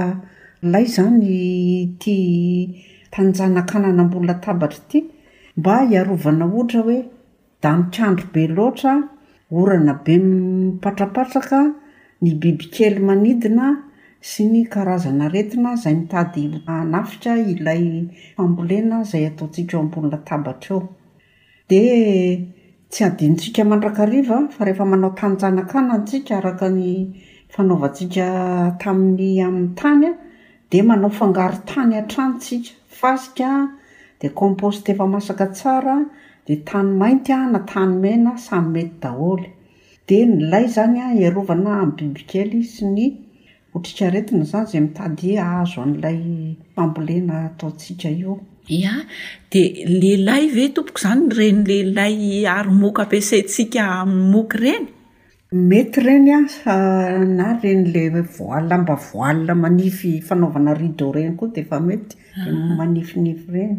[0.72, 1.38] lay zany
[2.00, 2.68] tia
[3.12, 4.98] tanjanakanana ambolna tabatra ity
[5.58, 6.98] mba hiarovana ohatra hoe
[7.62, 8.92] damikandro be loatra
[9.58, 11.58] orana be miny patrapatraka
[12.22, 13.66] ny bibikely manidina
[14.30, 17.84] sy ny karazana retina izay mitady manafika ilay
[18.36, 20.82] fambolena zay ataotsika eo ambolna tabatra eo
[22.90, 26.84] tsy adinotsika mandrakariva fa rehefa manao tanyjanakana ntsika araka ny
[27.52, 28.26] fanaovantsika
[28.80, 30.12] tamin'ny amin'ny tany a
[30.70, 33.50] di manao fangary tany ha-tranotsika fazika
[34.20, 35.96] di komposte efa masaka tsara
[36.46, 39.48] dia tany mainty a na tany mena samy mety daholy
[40.06, 43.02] di nylay zany a iarovana ambibikely sy ny
[43.70, 46.20] ho trika retina zany zay mitady ahzo an'ilay
[46.76, 48.32] mampolena ataotsika io
[48.68, 49.02] ya
[49.50, 51.64] dia lehilahy ve tompoka izany reny
[51.96, 53.84] lehilay arymoky ampisayntsika
[54.34, 54.86] moky ireny
[55.70, 56.30] mety ireny
[56.74, 56.76] a
[57.38, 58.06] na reny lay
[58.38, 62.76] voalina mba voalna manify fanaovana rido reny koa dia efa mety ah.
[62.78, 63.76] manifinify reny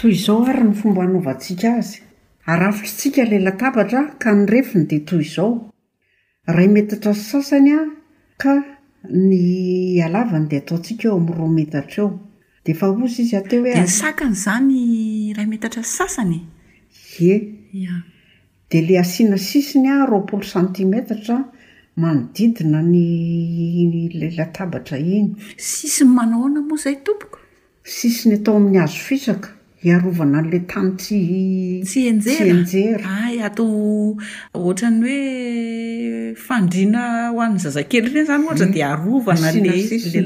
[0.00, 1.98] toy izao ary ny fomba hanaovatsika azy
[2.52, 5.50] arafitrytsika leh latabatra ka nyrefiny dia toy izao
[6.46, 7.80] ray metatra sy sasany a
[8.40, 8.52] ka
[9.28, 12.10] ny alavany de atao ntsika eo amin'y ro metatra eo
[12.64, 14.78] de efa ozy izy ateo hoednsaka n' zany
[15.36, 16.38] ray metatra sy sasany
[17.28, 17.34] e
[17.92, 17.96] a
[18.70, 21.36] de le asiana sisiny a roapolo sentimetatra
[22.00, 23.04] manodidina ny
[24.18, 25.28] le latabatra iny
[25.76, 27.38] sisiny manaohoana moa izay tompoko
[27.96, 29.48] sisiny atao amin'ny hazo fisaka
[29.82, 30.90] irvana n'la tany
[31.88, 32.12] sjey
[32.70, 34.16] jeaa atao
[34.54, 38.72] oatrany hoe fandrina ho an'ny zazakely renyzanyhta mm.
[38.74, 39.74] dia avanalle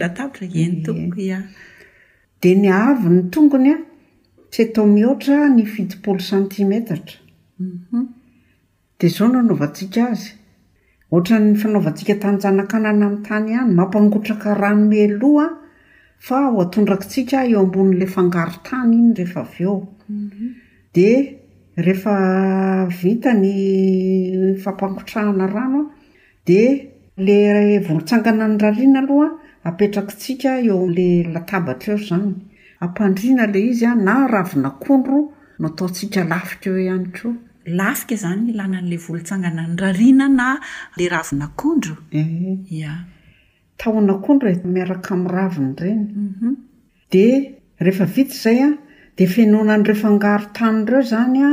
[0.01, 1.43] ltata eyoo
[2.43, 3.79] dia ny aviny tongony a
[4.51, 7.17] tsy etao mihoatra ny fitipolo santimetatra
[7.61, 8.03] mhm.
[8.99, 10.31] dia zao na anaovantsika azy
[11.15, 15.47] oatra ny fanaovantsika tanjanakana ana ain'nytany ihany mampangotraka ranomeloha
[16.27, 19.75] fa ho atondraktsika eo ambon'nla fangaro tany iny rehefa av eo
[20.97, 21.09] di
[21.77, 22.15] rehefa
[23.03, 25.85] vita ny fampakotrahana ranoa
[26.47, 26.61] di
[27.27, 29.29] la volotsangana ny rariana aloha
[29.69, 32.31] apetrakytsika eo'lay latabatra e izany
[32.87, 35.21] ampandrina lay izy a na ravinakondro
[35.61, 37.35] notaotsika lafika eo ihany koa
[37.79, 40.47] lafika zany ilanan'la volontsangana ny rariana na
[40.97, 42.83] la ravinakondro eh.
[42.91, 42.95] a
[43.77, 46.57] taona kondra e miaraka min'nravina ireny mhm.
[47.11, 48.75] dia rehefa vita izay an
[49.17, 51.51] dea fenona ny rehefa ngaro tany ireo izany a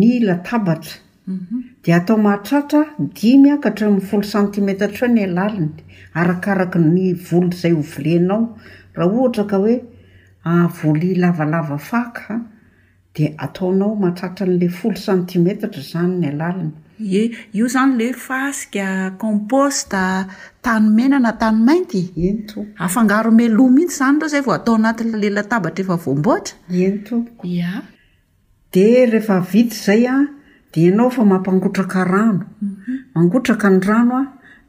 [0.00, 1.62] ny latabatra mhm.
[1.84, 2.82] dia atao mahatratra
[3.20, 5.72] dimy akahatra miny folo santimetra troo ny alaliny
[6.20, 8.42] arakaraka ny voloizay ovolenao
[8.98, 9.76] raha ohatra ka hoe
[10.52, 12.40] avoly lavalava faaka
[13.36, 16.72] ataonao mahatsatra n'la folo centimettra zany ny alalina
[17.20, 18.74] e io zany le fask
[19.18, 20.02] komposta
[20.64, 25.96] tany menana tany maintyeno afangaro meloa mihitsy zany reo izay vao atao anaty lelatabatra efa
[26.04, 27.70] voamboatraen toma
[28.74, 30.16] de rehefa vity zay a
[30.72, 32.92] de anao fa mampangotraka rano mhm.
[33.14, 34.24] mangotraka ny rano a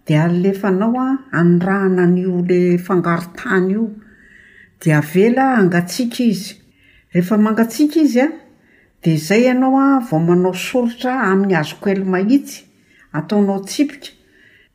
[0.06, 1.08] de alefanao a
[1.40, 3.84] anrahana n'io la fangaro tany io
[4.82, 6.54] di avela angatsiaka izy
[7.14, 8.28] rehefa mangatsiaka izy a
[9.06, 12.60] dea zay ianao a vao manao sorotra amin'ny hazokoely mahitsy
[13.14, 14.10] ataonao tsipika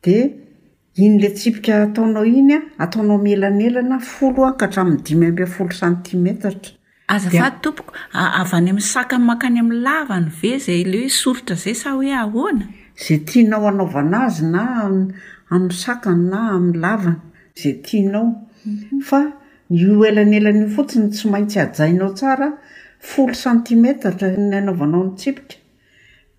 [0.03, 0.15] di
[0.95, 6.71] iny lay tsipika ataonao iny a ataonao mielanelana folo aka atraminy dimy ampyfolo centimetatra
[7.13, 7.91] azafatopoko
[8.41, 12.65] avany amin'ny sakany makany amn'ny lavana ve zay lahoe sorotra zay sa hoe ahoana
[13.05, 17.15] zay tianao anaovana azy na amin'ny sakany na amin'ny lavana
[17.61, 18.27] zay tianao
[18.65, 19.01] mhm.
[19.69, 22.47] io elanelanyio fotsiny tsy maintsy ajainao tsara
[22.99, 25.55] folo centimetrtra nyanaoanao nyipika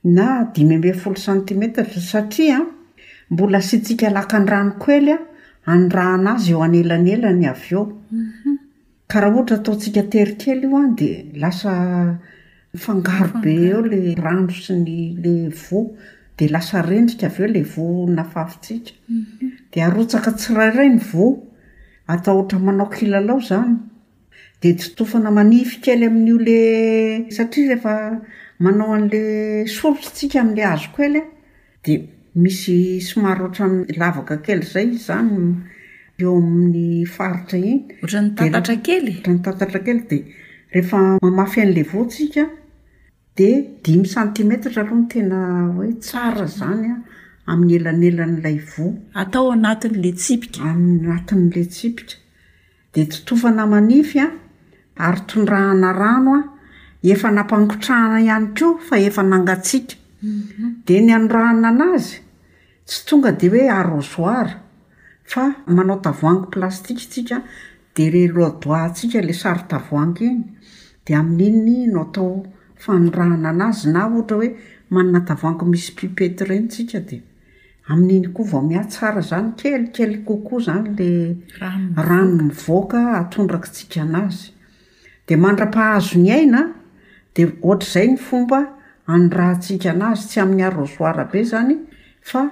[0.05, 2.59] na dimy be folo centimetrtra satria
[3.31, 5.19] mbola sytsika laka ndrano koely a
[5.71, 8.57] anrahnazy eo anelanelany av eo mhm.
[9.07, 12.14] ka raha ohatra ataotsika terykely io a di aa
[12.77, 15.93] fangaobe eo la randro syny la vo
[16.37, 17.79] di lasa endrika av eo lav
[18.11, 19.71] naadaotk mhm.
[20.40, 20.99] tirara ny
[22.12, 23.77] atao oatra manao kila lao zany
[24.62, 26.61] de totofana manify kely amin'n'io la
[27.37, 27.94] satria rehefa
[28.64, 29.23] manao an'la
[29.75, 31.23] solotsytsika amin'ila azokely
[31.85, 32.01] dia
[32.42, 33.66] misy somary ohatra
[34.01, 35.37] lavaka kely zay izy zany
[36.23, 40.18] eo amin'ny faritra iny oatrany tatatrakelyhatranytantatrakely di
[40.75, 42.44] rehefa mamafy an'la votsika
[43.37, 45.38] dia dimy centimetitra loha no tena
[45.77, 46.96] hoe tsara zany a
[47.48, 48.87] amin'ny elanelan'lay vo
[49.22, 52.16] atao anatn'l tsipikaanatin'la tsipika
[52.94, 54.26] de totofana manify a
[55.07, 56.40] ary tondrahana ranoa
[57.12, 60.64] efa nampankotrahana ihany koa fa efa nangatsiaka mhm.
[60.87, 62.16] de ny anorahana an'azy
[62.87, 64.53] tsy tonga di hoe arozoara
[65.33, 65.42] fa
[65.76, 67.37] manao tavoango plastikasika
[67.94, 70.42] de reloadoasika la sary-tavoango iny
[71.05, 72.29] di amin'inny no atao
[72.85, 74.48] fanorahana ana azy na ohatra hoe
[74.94, 76.98] manna tavoango misy pipety irenysika
[77.92, 80.90] amin'iny koa vao miha tsara zany kelikely kokoa zany
[81.61, 81.70] la
[82.09, 84.48] ranonivoaka atondrakitsika an'azy
[85.26, 86.62] di mandra-pahazo ny aina
[87.35, 88.59] dia ohatr'izay ny fomba
[89.14, 91.74] an'rahantsiaka an'azy tsy amin'ny arozoarabe zany
[92.31, 92.43] fa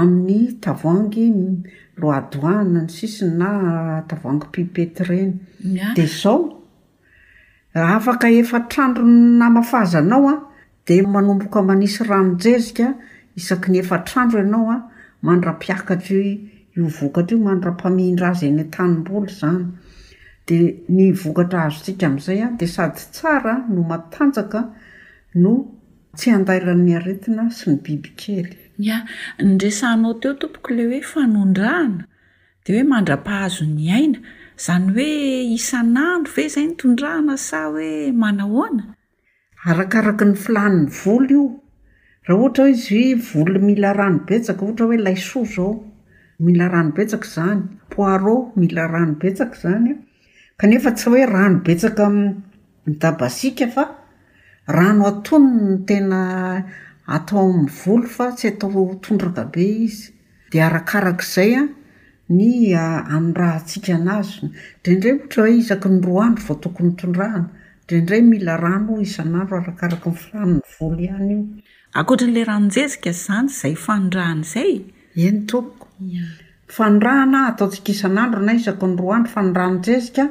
[0.00, 1.26] amin'ny tavoangy
[2.00, 3.50] loidoan ny sisiny na
[4.08, 5.32] tavoangy pipety ireny
[5.96, 6.38] di zao
[7.74, 10.34] afaka efa trandro n namafazanao a
[10.86, 12.86] di manomboka manisy ramijezika
[13.36, 14.78] isaky ny efa trandro ianao a
[15.22, 16.32] mandra-piakatrai
[16.76, 19.66] io vokatra io manra-pamihindraza eny tanymboly izany
[20.48, 24.60] dia ny vokatra azontsika amin'izay a dea sady tsara no matanjaka
[25.42, 25.52] no
[26.16, 28.52] tsy andairan'ny aretina sy ny biby kely
[28.82, 29.02] ia
[29.40, 32.04] nyrasanao teo tompoko iley hoe fanondrahana
[32.64, 34.18] dia hoe mandra-pahazony aina
[34.58, 35.10] izany hoe
[35.56, 38.92] isan'andro ve izay nytondrahana sa hoe manahoana
[39.64, 41.44] arakaraky ny filan'ny volo io
[42.28, 45.70] hohatra izy volo mila rano betsaka oatrahoe laysoa zao
[46.46, 47.60] mila ranobetsaka zany
[47.90, 49.90] poiro mila rano betsaka zany
[50.60, 60.04] kanefa tsy oe ranobetsakamidabasika farano atontenatao amny volo fa tsy atao tondrakabe izy
[60.52, 61.62] de arakarak'zaya
[62.36, 62.50] ny
[62.84, 67.44] arahasiaka azondraindray oatrahoeiak ny roa andro va tokony tondraana
[67.82, 71.38] ndraindray mila rano isan'andro arakaraky n filanony volo ianyo
[72.00, 74.70] akoatrn'ilay ranonjezika zany zay fanodrahana zay
[75.26, 75.86] eny toko
[76.76, 80.24] fandrahana atao tsikisan'andro na isaky ny roa andro fa ny ranonjezika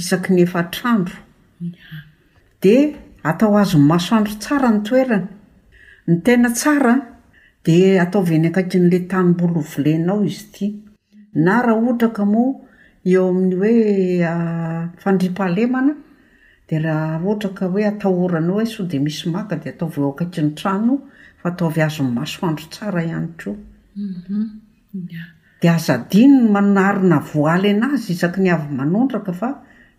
[0.00, 1.18] isaky ny efa trandro
[2.62, 2.74] de
[3.30, 5.28] atao azo ny masoandro tsara ny toerana
[6.08, 6.94] ny tena tsara
[7.64, 10.66] di atao vny akaki n'la tanymbolovilenao izy ity
[11.44, 12.54] na raha ohtraka moa
[13.10, 13.76] eo amin'n' hoe
[14.32, 15.92] ah, fandripahalemana
[16.72, 20.94] oe atahoranaao e, a so de misy maka de ataovokay ny trano
[21.42, 23.10] fa ataovy azonmasoandro tsara mhm.
[23.10, 23.56] iaytrode
[25.68, 29.48] azan manaina oay an'azy isak ny ay manondrakafa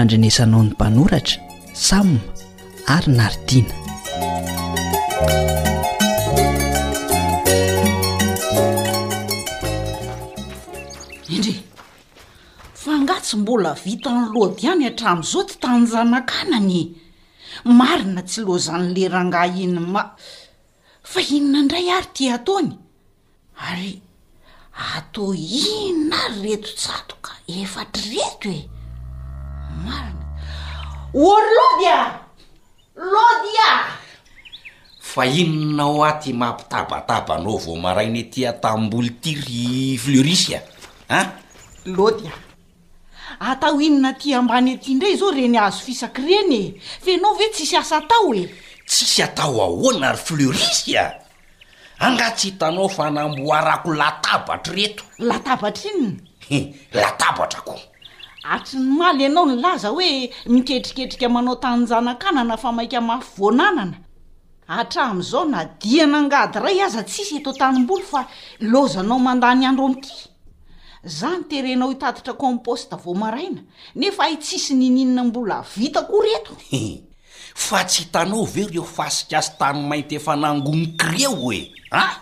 [0.00, 1.38] andrenesanao n'ny mpanoratra
[1.86, 2.20] samma
[2.94, 3.74] ary na ary dina
[11.34, 11.54] indre
[12.82, 16.78] fa nga tsy mbola vitany lody ihany hatramin'izao ty tanjana-kanany
[17.78, 20.02] marina tsy lozanylerangah inyma
[21.10, 22.70] fa inona indray ary ti ataony
[23.68, 23.92] ary
[24.96, 25.30] atao
[25.70, 28.60] ina ary reto tsatoka efatra retoe
[31.16, 32.12] ol lodya
[33.00, 33.68] lodya
[35.00, 40.60] fa inonao ah ty mampitabataba anao vao marainy eatyatamboli ty ry flerisia
[41.08, 41.24] a
[41.88, 42.32] lodya
[43.40, 46.60] atao inona ty ambany aty indray zao reny azo fisaky renye
[47.02, 48.52] faanao ve tsisy asa atao e
[48.86, 51.14] tsisy atao ahoana ary flerisia
[51.98, 56.60] angatsy hitanao fa namboarako latabatra reto latabatra inynae
[56.92, 57.74] latabatra ko
[58.54, 63.96] atry ny maly ianao ny laza hoe miketriketrika manao tanynjana-kanana fa maika mafy voananana
[64.68, 68.28] atramn'izao na dianangady ray aza tsisy eto tanym-bola fa
[68.60, 70.12] lozanao mandany andro amty
[71.04, 73.60] za ny terenao hitatitra komposta vo maraina
[73.94, 77.02] nefa ay tsisy nininana mbola vita koa retoe
[77.66, 82.14] fa tsy itanao ve reo fasik asy tany mainty efa nangonok'reo e ah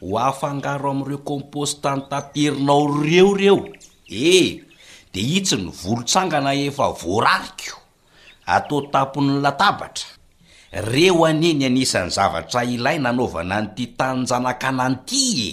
[0.00, 3.68] ho afangaro am'ireo kompost tany taperinao reoreo
[4.08, 4.64] eh
[5.12, 7.74] dia hitsy ny volontsangana efa voarariko
[8.48, 10.08] atao tampony latabatra
[10.90, 15.52] reo aneny anisany zavatra ilay nanaovana nyty tannjanan-kanan' ity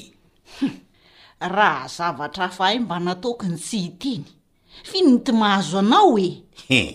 [0.64, 4.26] e raha zavatra afa hay mba natoko ny tsy hitiny
[4.90, 6.16] fino ny ty mahazo anao
[6.78, 6.88] ee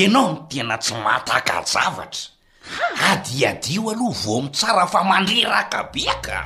[0.00, 2.24] ianao no tena tsy mataka zavatra
[3.10, 6.38] adiadio aloha vo mitsara fa mandreraka beaka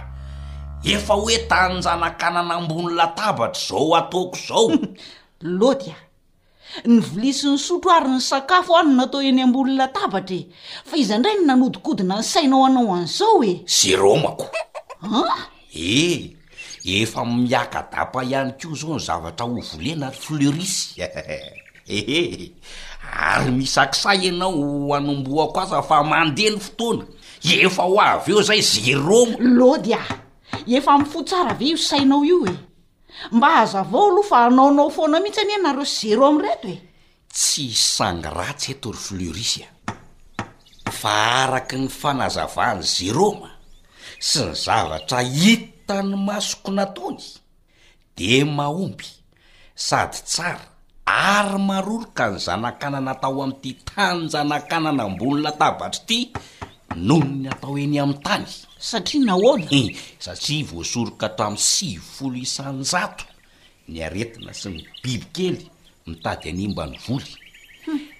[0.95, 4.69] efa hoe tannjana-kanana ambony latabatra zao ataoko izao
[5.43, 5.95] lody
[6.85, 10.47] a ny volisiny sotro ary ny sakafo ano natao eny ambolonatabatra e
[10.85, 14.51] fa iza indray ny nanodikodina ny sainao anao an'izao e zeromako
[15.03, 15.37] a
[15.75, 16.35] ehe
[16.85, 21.41] efa miakadapa ihany ko zao ny zavatra ho volena ary fleurisy ehe
[21.89, 22.51] eh,
[23.17, 27.05] ary misakisay ianao anomboako aza fa mandeha ny fotoana
[27.47, 30.03] efa ho avy eo zay zeroma lody a
[30.67, 32.68] efa mifotsara ave io sainao io e
[33.33, 36.79] mba aza avao aloha fa anaonao foana mihitsy ani anareo s zeromareto e
[37.35, 39.67] tsy isangyratsy eto ry flerisya
[41.01, 43.51] fa araky ny fanazavaany zeroma
[44.29, 47.25] sy ny zavatra hita ny masoko natony
[48.17, 49.09] de mahomby
[49.87, 50.65] sady tsara
[51.35, 56.19] ary maroro ka ny zanakanana atao amin'ity tanjanakanana mbonina tabatra ity
[57.07, 58.47] nohonony atao eny amin'ny tany
[58.79, 59.91] satria naoly eh,
[60.23, 63.27] satria voasoroka hatramin'n sivy folo isanjato
[63.91, 65.67] nyaretina sy ny bibykely
[66.07, 66.93] mitady animba hmm.
[66.95, 67.33] ny voly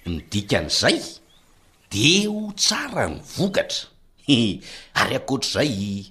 [0.09, 0.99] midikan'izay
[1.91, 3.87] de ho tsara ny vokatra
[4.27, 4.59] eh,
[4.99, 6.03] ary akoatr' zay ny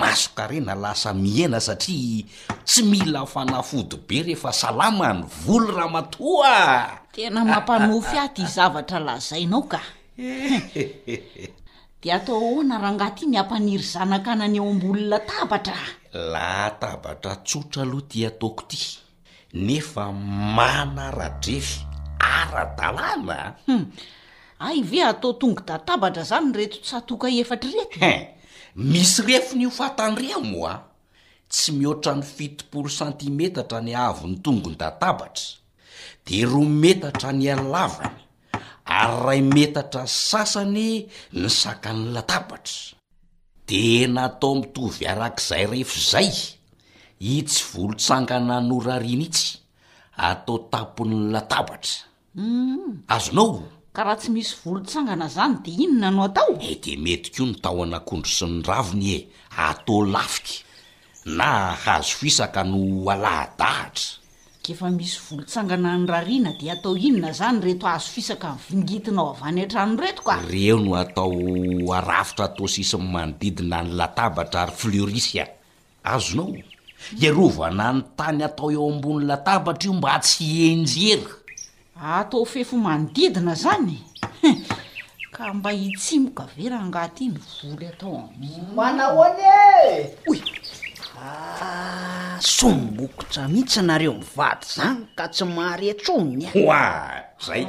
[0.00, 2.24] masokarena lasa mihena satria
[2.64, 6.56] tsy mila fanafody be rehefa salama ny voly ra matoa
[7.12, 9.80] tena mampaofyadzavatra lazainao ka
[12.02, 15.78] de atao ahoana raha ngaty ny ampaniry zanakanany eo ambolona tabatra
[16.32, 18.80] la tabatra tsotra aloha ty ataoko ty
[19.66, 20.04] nefa
[20.56, 21.74] mana radrefy
[22.40, 23.84] ara-dalànaa hmm.
[24.66, 28.12] ay ve atao tongo databatra zany retotsatoka efatra retohe
[28.90, 30.74] misy refo ny hofatandreamo a
[31.50, 35.46] tsy mihoatra ny fitoporo santimetatra ny aavony tongony databatra
[36.26, 38.16] de rometatra ny alavany
[38.86, 42.96] ary ray metatra sasany nysakany latabatra
[43.66, 46.30] di natao mitovy arak'izay rehfoizay
[47.34, 49.48] itsy volontsangana norariana itsy
[50.28, 51.94] atao tapony latabatra
[52.36, 53.06] mm.
[53.16, 53.50] azonao
[53.94, 58.28] ka raha tsy misy volontsangana zany de inona no atao eh, de metikao nytao anakondro
[58.36, 59.18] sy ny raviny e
[59.68, 60.54] atao lafika
[61.38, 61.48] na
[61.84, 62.78] hazofisaka no
[63.12, 64.21] alahadahatra
[64.62, 69.40] kefa misy volintsangana ny rariana de atao inona zany reto azo fisaka ny fingitinao av
[69.48, 71.34] any atrano reto ka reo no atao
[71.98, 75.44] arafitra atao sisi'ny manodidina ny latabatra ary fleurisia
[76.06, 76.54] azonao
[77.22, 81.32] iarovana ny tany atao eo ambony latabatra io mba tsy enjera
[82.20, 83.96] atao fefo manodidina zany
[85.34, 88.16] ka mba hitsimokavera angat iny voly atao
[88.84, 89.58] amaaony e
[90.30, 90.34] o
[92.42, 96.60] sombokotra mihitsy anareo mivaty zany ka tsy maryatsominya e.
[96.66, 96.82] oa
[97.38, 97.62] zay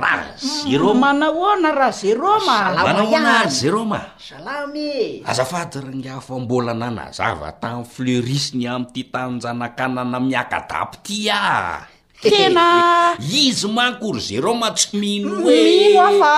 [0.00, 2.82] rahazero manahoana raha zeroma mm.
[2.86, 11.76] manahona z zero maalamy azafadyrany hafambola nanazava tamn'ny flerisny amty tanjanakanana miakadapo ty a ah.
[12.22, 12.66] tena
[13.44, 16.34] izy mankory zero matsomino oeiafa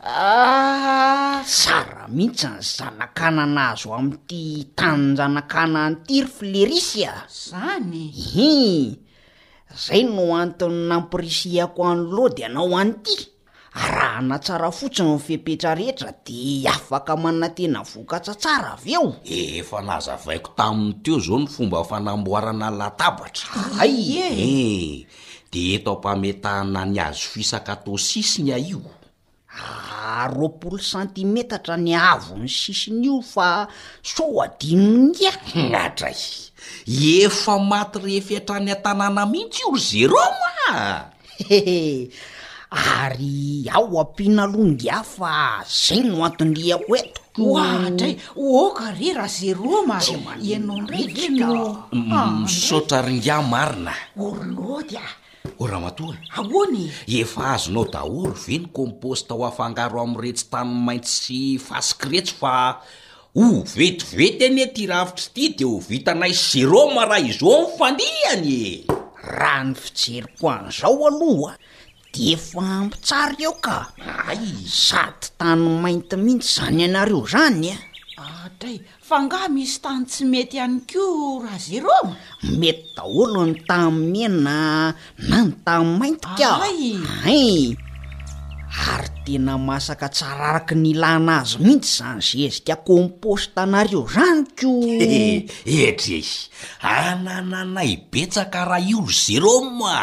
[0.08, 8.06] ah, sara mihitsy ny zanakananazo ami''ity tannjanakana an'ity ry flerisya zan e?
[8.08, 8.96] hi
[9.86, 13.18] zay no antony nampirisihako an'loa de anao an'ity
[13.76, 19.84] raha na tsara fotsiny nyfipetra rehetra de afaka mana tena vokatsa tsara avy eo efa
[19.90, 23.50] nazavaiko taminy teo zao ny fomba fanamboarana latabatra
[23.84, 25.04] ayee
[25.56, 28.82] eto mpametahana ny azo fisaka tô sisinya io
[29.50, 33.68] ah, roapolo santimetatra ny avony sisiny io fa
[34.04, 35.32] so adinongia
[35.74, 36.22] natray
[37.24, 41.12] efa maty refiatrany atanàna mihitsy io ze rôma
[43.02, 50.76] ary ao ampiana longia fa zay no antondiahoetikoray ôkare rah ze rômaianao
[52.12, 55.00] ah, msotra mm, ringa marina oy
[55.58, 61.12] o ra matora ahoany efa azonao dahory ve ny composta ho afangaro amretsy tanyy mainty
[61.22, 62.56] sy fasiky retsy fa
[63.40, 63.46] ho
[63.78, 68.86] vetivety anye ty ravitry ty de ho vitanay seroma ra izeo nyfandihanye
[69.36, 71.54] raha ny fijeryko an'zao aloha
[72.14, 73.78] de efa ampy tsara eo ka
[74.32, 74.42] ay
[74.88, 77.95] saty tanyy mainty mihitsy zany anareo zany a e.
[78.60, 82.16] day fa ngaha misy tany tsy mety iany ko raha zeroma
[82.60, 84.96] mety daholo ny tamimiena
[85.28, 87.76] na no tamn'ny maintika ae
[88.92, 94.72] ary tena masaka tsararaky nylana azy mihitsy zany zezika composte anareo zany ko
[95.84, 96.20] etre
[96.86, 99.98] anananaibetsaka raha iolo zeroma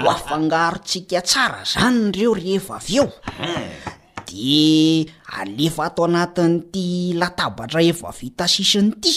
[0.00, 3.06] ho afangarotsika tsara zany reo rehefa avy eo
[3.44, 3.95] ah.
[4.26, 5.06] de
[5.36, 9.14] alefa atao anatin'ty latabatra efa vita sisiny ity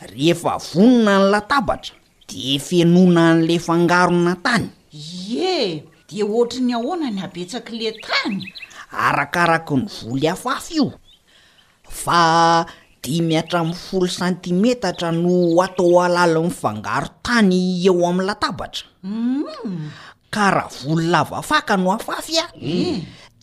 [0.07, 1.95] rehefa vonona ny latabatra
[2.29, 8.37] de fenona n'la fangarona tany ye de oatra ny ahoana ny habetsaka le tany
[8.91, 10.91] arakaraky ny voly afafy io
[11.83, 12.65] fa
[13.03, 17.51] di mihatra aminy folo santimetatra no atao alalinyfangaro tany
[17.85, 19.89] eo amin'ny latabatra mm.
[20.31, 22.47] ka raha volo lavaafaka no afafy a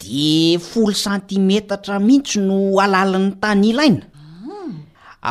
[0.00, 4.02] de folo santimetatra mihitsy no alalin'ny tany ilaina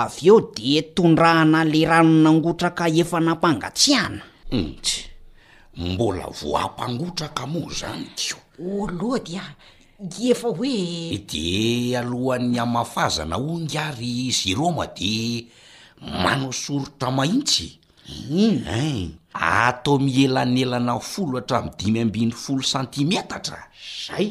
[0.03, 4.21] avy eo de tondrahana le rano nangotraka efa nampangatsiana
[4.57, 4.97] intsy
[5.77, 9.43] mm, mbola voam-pangotraka moa zany keo oloa dia
[10.33, 10.75] efa hoe
[11.15, 11.47] eh, de
[12.01, 15.13] alohan'ny amafazana ho ngary zeroma de
[16.23, 17.67] mano sorotra maitsy
[18.29, 18.63] mm.
[18.67, 23.61] e atao mielany elana folo hatramnny dimy ambiny folo santimetatra
[24.07, 24.27] zay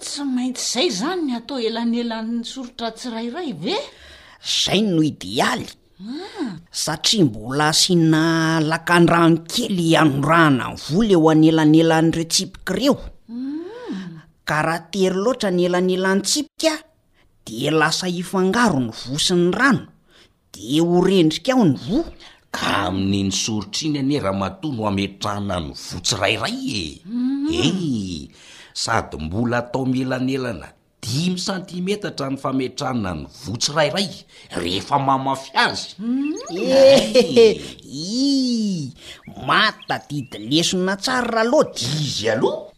[0.00, 3.76] tsy maintsy izay zany atao elany elanny sorotra tsirairay ve
[4.44, 5.66] zay no idéaly
[6.70, 12.96] satria mbola sianalakandrano kely ianorahana ny vo le o anyelanelan'ireo tsipika reo
[14.48, 16.80] karaha tery loatra ny elanyelan'ny tsipikaa
[17.46, 19.84] de lasa ifangaro ny vosiny rano
[20.52, 21.98] de horendrika aho ny vo
[22.54, 26.56] ka amin'ny ny sorotra iny ane raha mato ny ametrahana ny votsirairay
[27.60, 27.68] e e
[28.82, 30.68] sady mbola atao mielanelana
[31.04, 34.08] dimy sentimetatra ny fametrana ny votsyrairay
[34.56, 36.54] rehefa mamafy azy mm.
[38.24, 38.90] i
[39.48, 42.68] matadidi lesona tsar raha loty izy aloha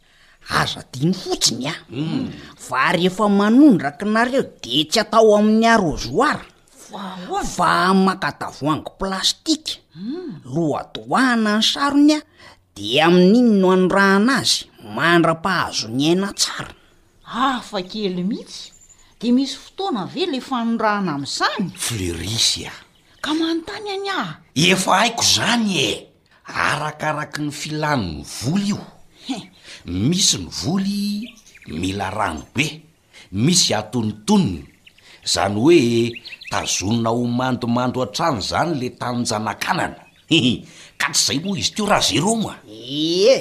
[0.58, 2.26] aza dia ny fotsiny mm.
[2.58, 6.44] a fa rehefa manondraki nareo de tsy atao amin'ny arozoira
[7.56, 7.72] fa
[8.06, 9.72] makatavoaniko plastika
[10.02, 10.28] mm.
[10.54, 12.20] loadoahana ny sarony a
[12.76, 14.60] de amin'iny no anoraana azy
[14.96, 16.72] mandra-pahazony aina tsara
[17.26, 18.70] afa kely mihitsy
[19.22, 22.70] de misy fotoana ave le fanodraana am'izany flerisia
[23.20, 25.90] ka manontany any ahy efa aiko zany e
[26.46, 29.36] arakaraky ny filan'ny voly iohe
[30.10, 31.34] misy ny voly
[31.66, 32.66] mila rano be
[33.32, 34.62] misy atonotonony
[35.32, 35.80] zany hoe
[36.52, 40.50] tazonona homandomando an-trany zany le tannjanakananaheh
[41.00, 43.34] ka ts' izay moa izy teo raha za ro moa e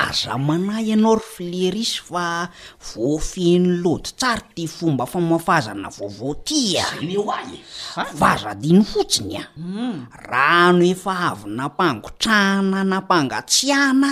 [0.00, 2.48] aza mana ianao ry fleris fa
[2.86, 10.06] voafny loto tsara ty fomba famafazana vaovao ty aa fazadino fotsiny a hmm.
[10.30, 14.10] rano efa avy nampangotrahana nampangatsiana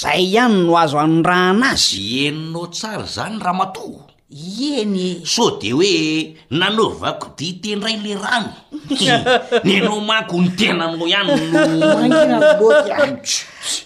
[0.00, 5.72] zay ihany no azo an ranaa azy eninao tsara zany raha matoho ienye so de
[5.74, 8.54] hoe nanovako di tendray le rano
[9.66, 11.34] ny anao mako ny tenano ihany
[11.82, 13.10] angnaoato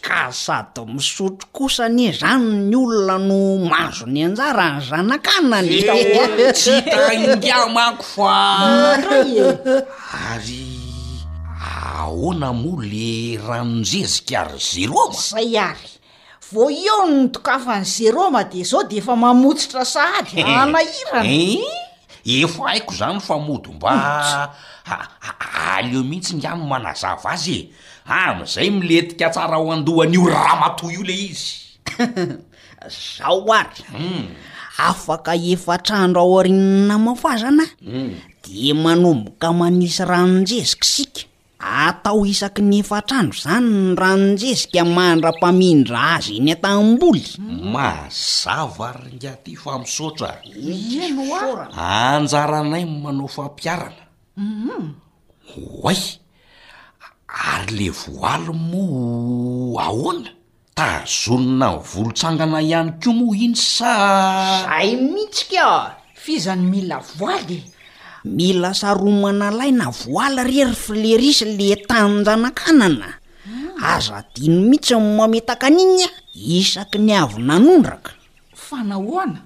[0.04, 5.80] ka sady misotro kosany zany ny olona no mazo ny anjara ny zanakanany
[6.52, 8.36] tsy itahandia mako fa
[8.68, 9.48] andray e
[10.28, 10.68] ary
[11.56, 15.93] ahoana mo le ranonzezikary zeroaozay ary
[16.52, 21.64] vo io nytokafan' zeroma de zao de efa mamotsotra saady eh, ah, nahirana eh,
[22.42, 24.50] efa aiko zany famodo mbas a
[24.84, 25.08] ah,
[25.76, 27.72] aleo ah, mihitsy namy manazava azy e
[28.28, 31.80] am'izay miletika tsara ho andohany io raha mato io le izy
[33.18, 34.24] zao ary hmm.
[34.78, 38.12] afaka efa trandro ao arinn namafazanay hmm.
[38.44, 41.22] de manomboka manisy ranonjezikasika
[41.64, 47.24] atao isaky ny efatrandro zany ranonjezika mahanrampamindra azy iny atam-boly
[47.72, 54.04] mazava ri ngaty fa misotraanjara anay manao fampiarana
[55.82, 55.98] oay
[57.52, 58.84] ary le voaly mo
[59.86, 60.30] ahoana
[60.78, 67.73] tazonona n volotsangana ihany koa mo iny sazay mihitsikfizany mila oay e.
[68.24, 73.20] mila saromana lay na voala irery filerisa le tanynjana-kanana
[73.84, 74.24] aza ah.
[74.32, 78.16] dino mihitsy n mametaka an'inya isaky ny avy na nondraka
[78.56, 79.44] fanahoana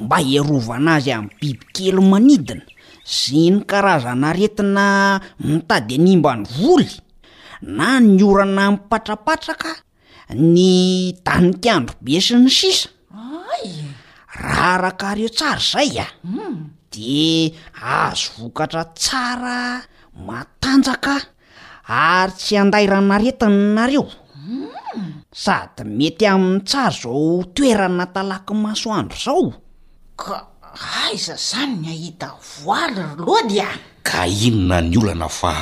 [0.00, 2.64] mba herovana azy amin'ny bibikely manidina
[3.04, 6.88] sy ny karazana retina mitady animbandro voly
[7.60, 9.84] na ny orana mipatrapatraka
[10.32, 12.88] ny danikandro be sy ny sisa
[14.40, 16.75] raha arakareo tsara zay a hmm.
[16.96, 17.52] de
[17.84, 19.58] azo vokatra tsara
[20.26, 21.16] matanjaka
[22.16, 24.04] ary tsy andairanaretinanareo
[25.44, 27.20] sady mety amin'ny tsara zao
[27.54, 29.44] toerana talaky masoandro zao
[30.20, 30.36] ka
[31.04, 32.28] aiza zany ny ahita
[32.60, 33.68] voaly ry loa dia
[34.08, 35.52] ka inona ny olana fa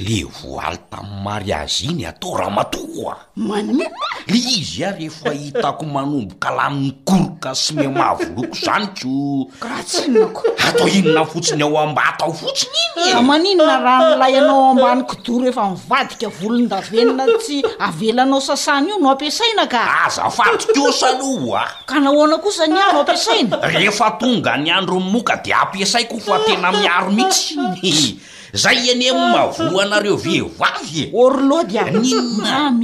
[0.00, 3.84] le voaly ta amy mari azy iny atao raha mato oa maninna
[4.26, 10.88] le izy a rehefa hitako manombo ka lanny koroka syma mahavoloko zanyko krahatsy nok atao
[10.88, 16.28] inona fotsiny ao amba tao fotsiny iny ah, maninona raha milay anao amanikodoro rehefa mivadika
[16.38, 22.38] volony davenina tsy avelanao sasany io no ampiasaina ka ah, aza fatokosanyo a ka nahoana
[22.40, 26.72] kosa ny a no ampiasaina rehefa tonga ny andro m moka di ampiasaiko fa tena
[26.72, 28.16] miaro mihitsy
[28.52, 31.84] zay any mavoanareo vevavy e orlodya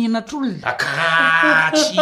[0.07, 1.97] netron akatsy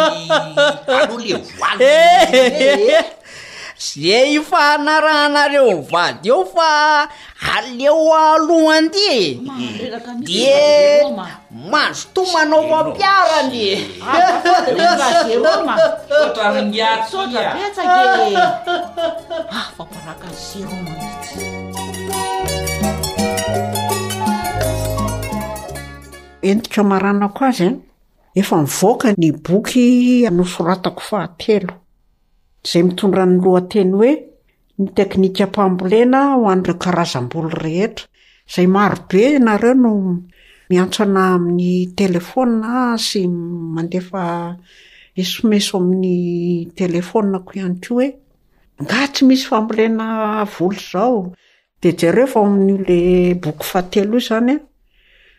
[3.85, 7.09] ze ifahnarahnareo vady eo fa
[7.57, 9.41] aleo aloandyae
[10.29, 10.47] de
[11.71, 13.73] mazo tomanao fampiaranye
[26.49, 27.81] entiko maranako azy a
[28.39, 29.87] efa mivoaka ny boky
[30.35, 31.73] no soratako fahatelo
[32.69, 34.11] zay mitondra ny lohanteny hoe
[34.79, 38.05] ny teknika mpambolena ho an'ireo karazam-bolo rehetra
[38.53, 39.91] zay maro be nareo no
[40.69, 42.73] miatsoana amin'ny telefôna
[43.07, 43.21] sy
[43.75, 44.23] mandefa
[45.21, 46.19] esomeso amin'ny
[46.79, 48.07] telefona ko ihany ko hoe
[48.81, 50.05] nga tsy misy fambolena
[50.53, 51.15] volo zao
[51.81, 52.97] dea ja reo fa amin''ola
[53.41, 54.55] boky ahatelo zany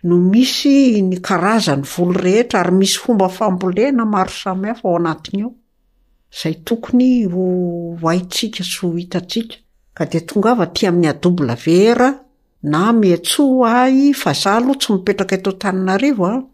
[0.03, 5.53] no misy ny karazany volo rehetra ary misy fomba fambolena maro samihafa ao anatiyo
[6.43, 7.27] zay tokony
[8.09, 9.55] aisika s o itasika
[9.95, 12.15] ka de tongava ti ami'ny abla vra
[12.63, 13.43] na o tsy
[14.93, 16.45] mipetraka totaianbanrany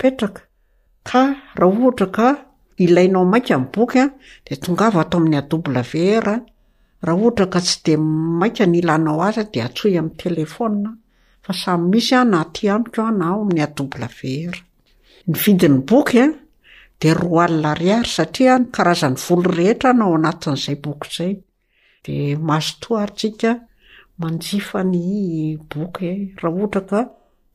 [0.00, 0.36] ietrak
[1.06, 1.10] k
[1.54, 2.36] raa ohtra ka
[2.78, 4.02] iainao maiaboky
[4.46, 6.40] de tongava ato ami'ny alver
[7.06, 7.96] raha ohtra ka tsy de
[8.40, 10.90] maianyilanao az de atso amnytelefna
[11.52, 14.58] samy misy anaty any ko ana o amin'ny adobla vera
[15.26, 16.28] ny vidin'ny bokya e,
[17.00, 21.32] di roa alina riary satria nkarazany volo rehetra nao anatin'izay boky zay
[22.04, 23.50] dia mazotoarytsika
[24.20, 24.98] manjifa ny
[25.72, 26.08] boky e,
[26.40, 27.00] raha ohatra ka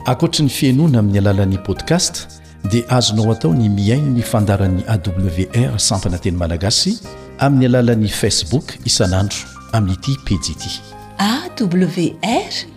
[0.05, 6.17] akoatra ny fiainoana amin'ny alalan'ni podcast dia azonao atao ny miaino ny fandaran'ny awr sampana
[6.17, 6.97] teny malagasy
[7.39, 9.39] amin'ny alalan'ni facebook isanandro
[9.77, 10.71] amin'nyity pejity
[11.21, 12.76] awr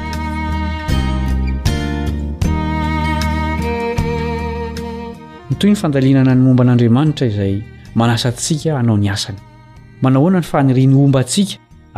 [5.61, 7.53] toy nyfandalinana ny momba an'anriamanitra izay
[7.99, 11.53] manasatsika anaony asayanaoanany fa nrinyombansika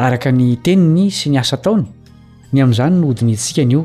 [0.05, 1.84] araka ny teniny sy ny asa taony
[2.51, 3.84] ny amn'izany nohodiny antsika nyio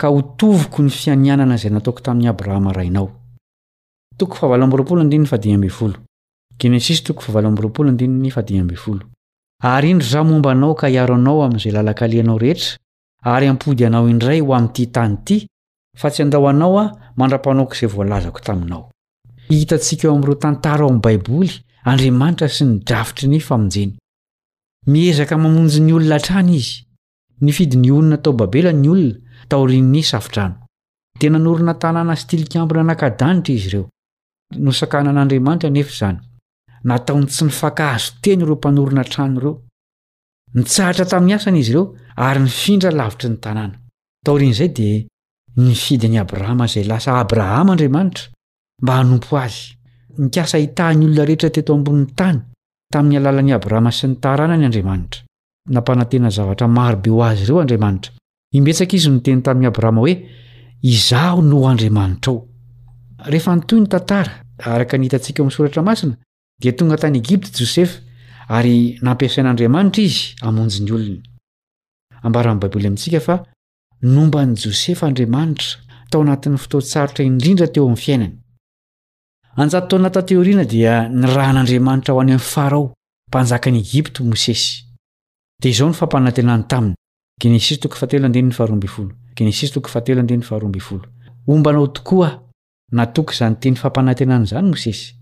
[0.00, 0.12] ar
[9.84, 12.76] indry zao momba anao ka hiaro anao amy izay lalakalianao rehetra
[13.32, 15.46] ary ampody anao indray ho amyty tany ty
[16.00, 18.88] fa tsy handahoanao a mandra-panoko zay voalazako taminao
[19.48, 21.52] hitantsika eo amiro tantara ao am baiboly
[21.90, 23.92] andriamanitra sy nidrafitry ny famonjeny
[24.90, 26.74] miezaka mamonjy ny olona trany izy
[27.44, 29.18] nifidy niononahtao babelany olona
[29.48, 30.48] da
[31.30, 33.84] nanorina tanàna stlikambna nankadanitra izy ireo
[34.64, 36.18] nosakanan'andriamanitra nefizany
[36.88, 39.54] nataony tsy nifakahazoteny iro mpanorona trano ireo
[40.54, 41.84] nitsaratra tamin'ny asan'izy ireo
[42.26, 43.76] ary nifindra lavitry ny tanàna
[44.24, 44.96] taorinyzay dia
[45.66, 48.24] nifidyny abrahama zay lasa abrahama andriamanitra
[48.82, 49.58] mba hanompo azy
[50.22, 52.38] nikasa hitahiny olona rehetra teto ambonn'ny tany
[52.92, 55.20] tamin'ny alalany abrahama sy nitahrana ny andriamanitra
[55.74, 58.12] nampanantena zavatra marobe ho azy ireo andriamanitra
[58.52, 60.14] imbetsaka izy o noteny tamiy abrahama hoe
[60.94, 62.38] izaho no andriamanitra o
[63.32, 64.32] rehfa ntoy ny tantara
[64.70, 66.16] araka nihitantsika oam soratra masana
[66.60, 67.96] dia tonga tany egipta josefa
[68.56, 68.76] ary
[69.06, 71.20] nampiasain'andriamanitra izy amonjo ny olony
[72.24, 73.34] ambarany baiboly amintsika fa
[74.02, 75.68] nombany josefa andriamanitra
[76.10, 78.34] tao anatiny foto tsarotra indrindra teo am fiainany
[79.60, 82.86] anjato taonatateorina dia nirahin'andriamanitra ho any am farao
[83.28, 84.66] mpanjakaany egipta mosesy
[85.62, 86.94] dia izao no fampanantenany taminy
[91.46, 92.38] obanao tokoa a
[92.92, 95.12] natok zany teny fampanantenanzany mosesy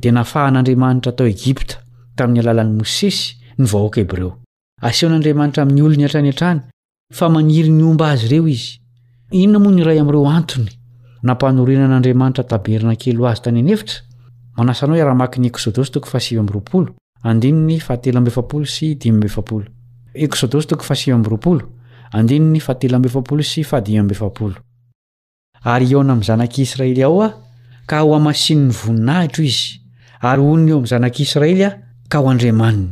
[0.00, 1.74] di nafahan'andriamanitra atao egypta
[2.16, 3.20] tamin'ny alalany mosesy
[3.58, 4.30] ny vahoaka b reo
[4.86, 6.60] asehon'andriamanitra amin'ny olo ny antraniantrany
[7.18, 8.70] fa maniry ny omba azy ireo izy
[9.36, 10.70] inona moa nyray am'ireo antony
[11.28, 13.60] nampanorinan'andriamanitra tabernakely azy tny
[18.24, 19.70] aeitra
[25.66, 27.32] ary iona amy zanak'israely ao ao
[27.86, 29.78] ka ho hamasiny ny voninahitro izy
[30.28, 31.72] ary onony eo am zanak'israely ao
[32.10, 32.90] ka ho andriamaniny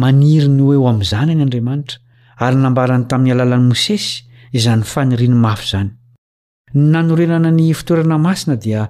[0.00, 1.96] maniriny oeo am zany ny andriamanitra
[2.44, 4.22] ary nambarany tamin'ny alalan'ny mosesy
[4.56, 5.90] izany fanirino mafy zany
[6.94, 8.86] nanorenana ny fitoerana masina dia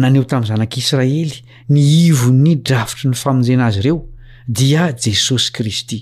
[0.00, 1.36] naneho tamy zanak'israely
[1.72, 3.98] niivo nydrafitry ny famonjena azy ireo
[4.56, 5.98] dia jesosy kristy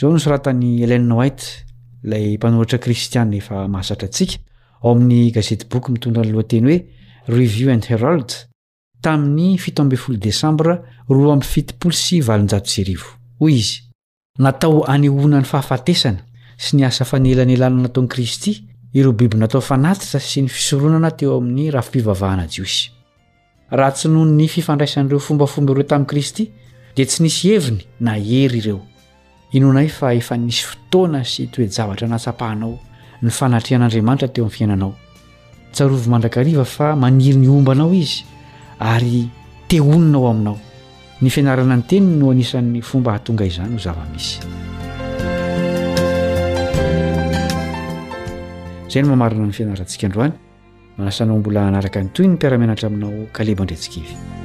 [0.00, 1.44] zao ny soratan'ny elenn white
[2.04, 4.34] ilay mpanohitra kristian efa mahazatrantsika
[4.82, 6.86] ao amin'ny gazete boky mitondra nylohanteny hoe
[7.40, 8.30] review and herald
[9.04, 10.74] tamin'ny fitofl desambra
[11.08, 13.02] r amfitl syvalinjato jeriv
[13.40, 13.76] hoy izy
[14.44, 16.20] natao anehona ny fahafatesana
[16.64, 18.52] sy ny asa fanelan alanana ataon'i kristy
[18.92, 22.92] ireo biby nataofanatitsa sy ny fisoronana teo amin'ny rafipivavahana jiosy
[23.70, 26.44] raha tsy no ny fifandraisan'ireo fombafomba ireo tamin'i kristy
[26.96, 28.82] dia tsy nisy heviny na hery ireo
[29.56, 32.74] inonay fa efa nisy fotoana sy toejavatra natsapahanao
[33.24, 34.92] ny fanatrehan'andriamanitra teo mi'ny fiainanao
[35.72, 38.20] tsarovy mandrakariva fa maniry ny ombanao izy
[38.92, 39.22] ary
[39.72, 40.56] teoninao aminao
[41.22, 44.40] ny fianarana ny teniny no anisan'ny fomba hatonga izany no zava-misy
[48.92, 50.34] zay ny mamarina ny fianarantsika androany
[50.98, 54.44] manasanao mbola anaraka ny toy ny mpiaramenatra aminao kaleba ndretsikivy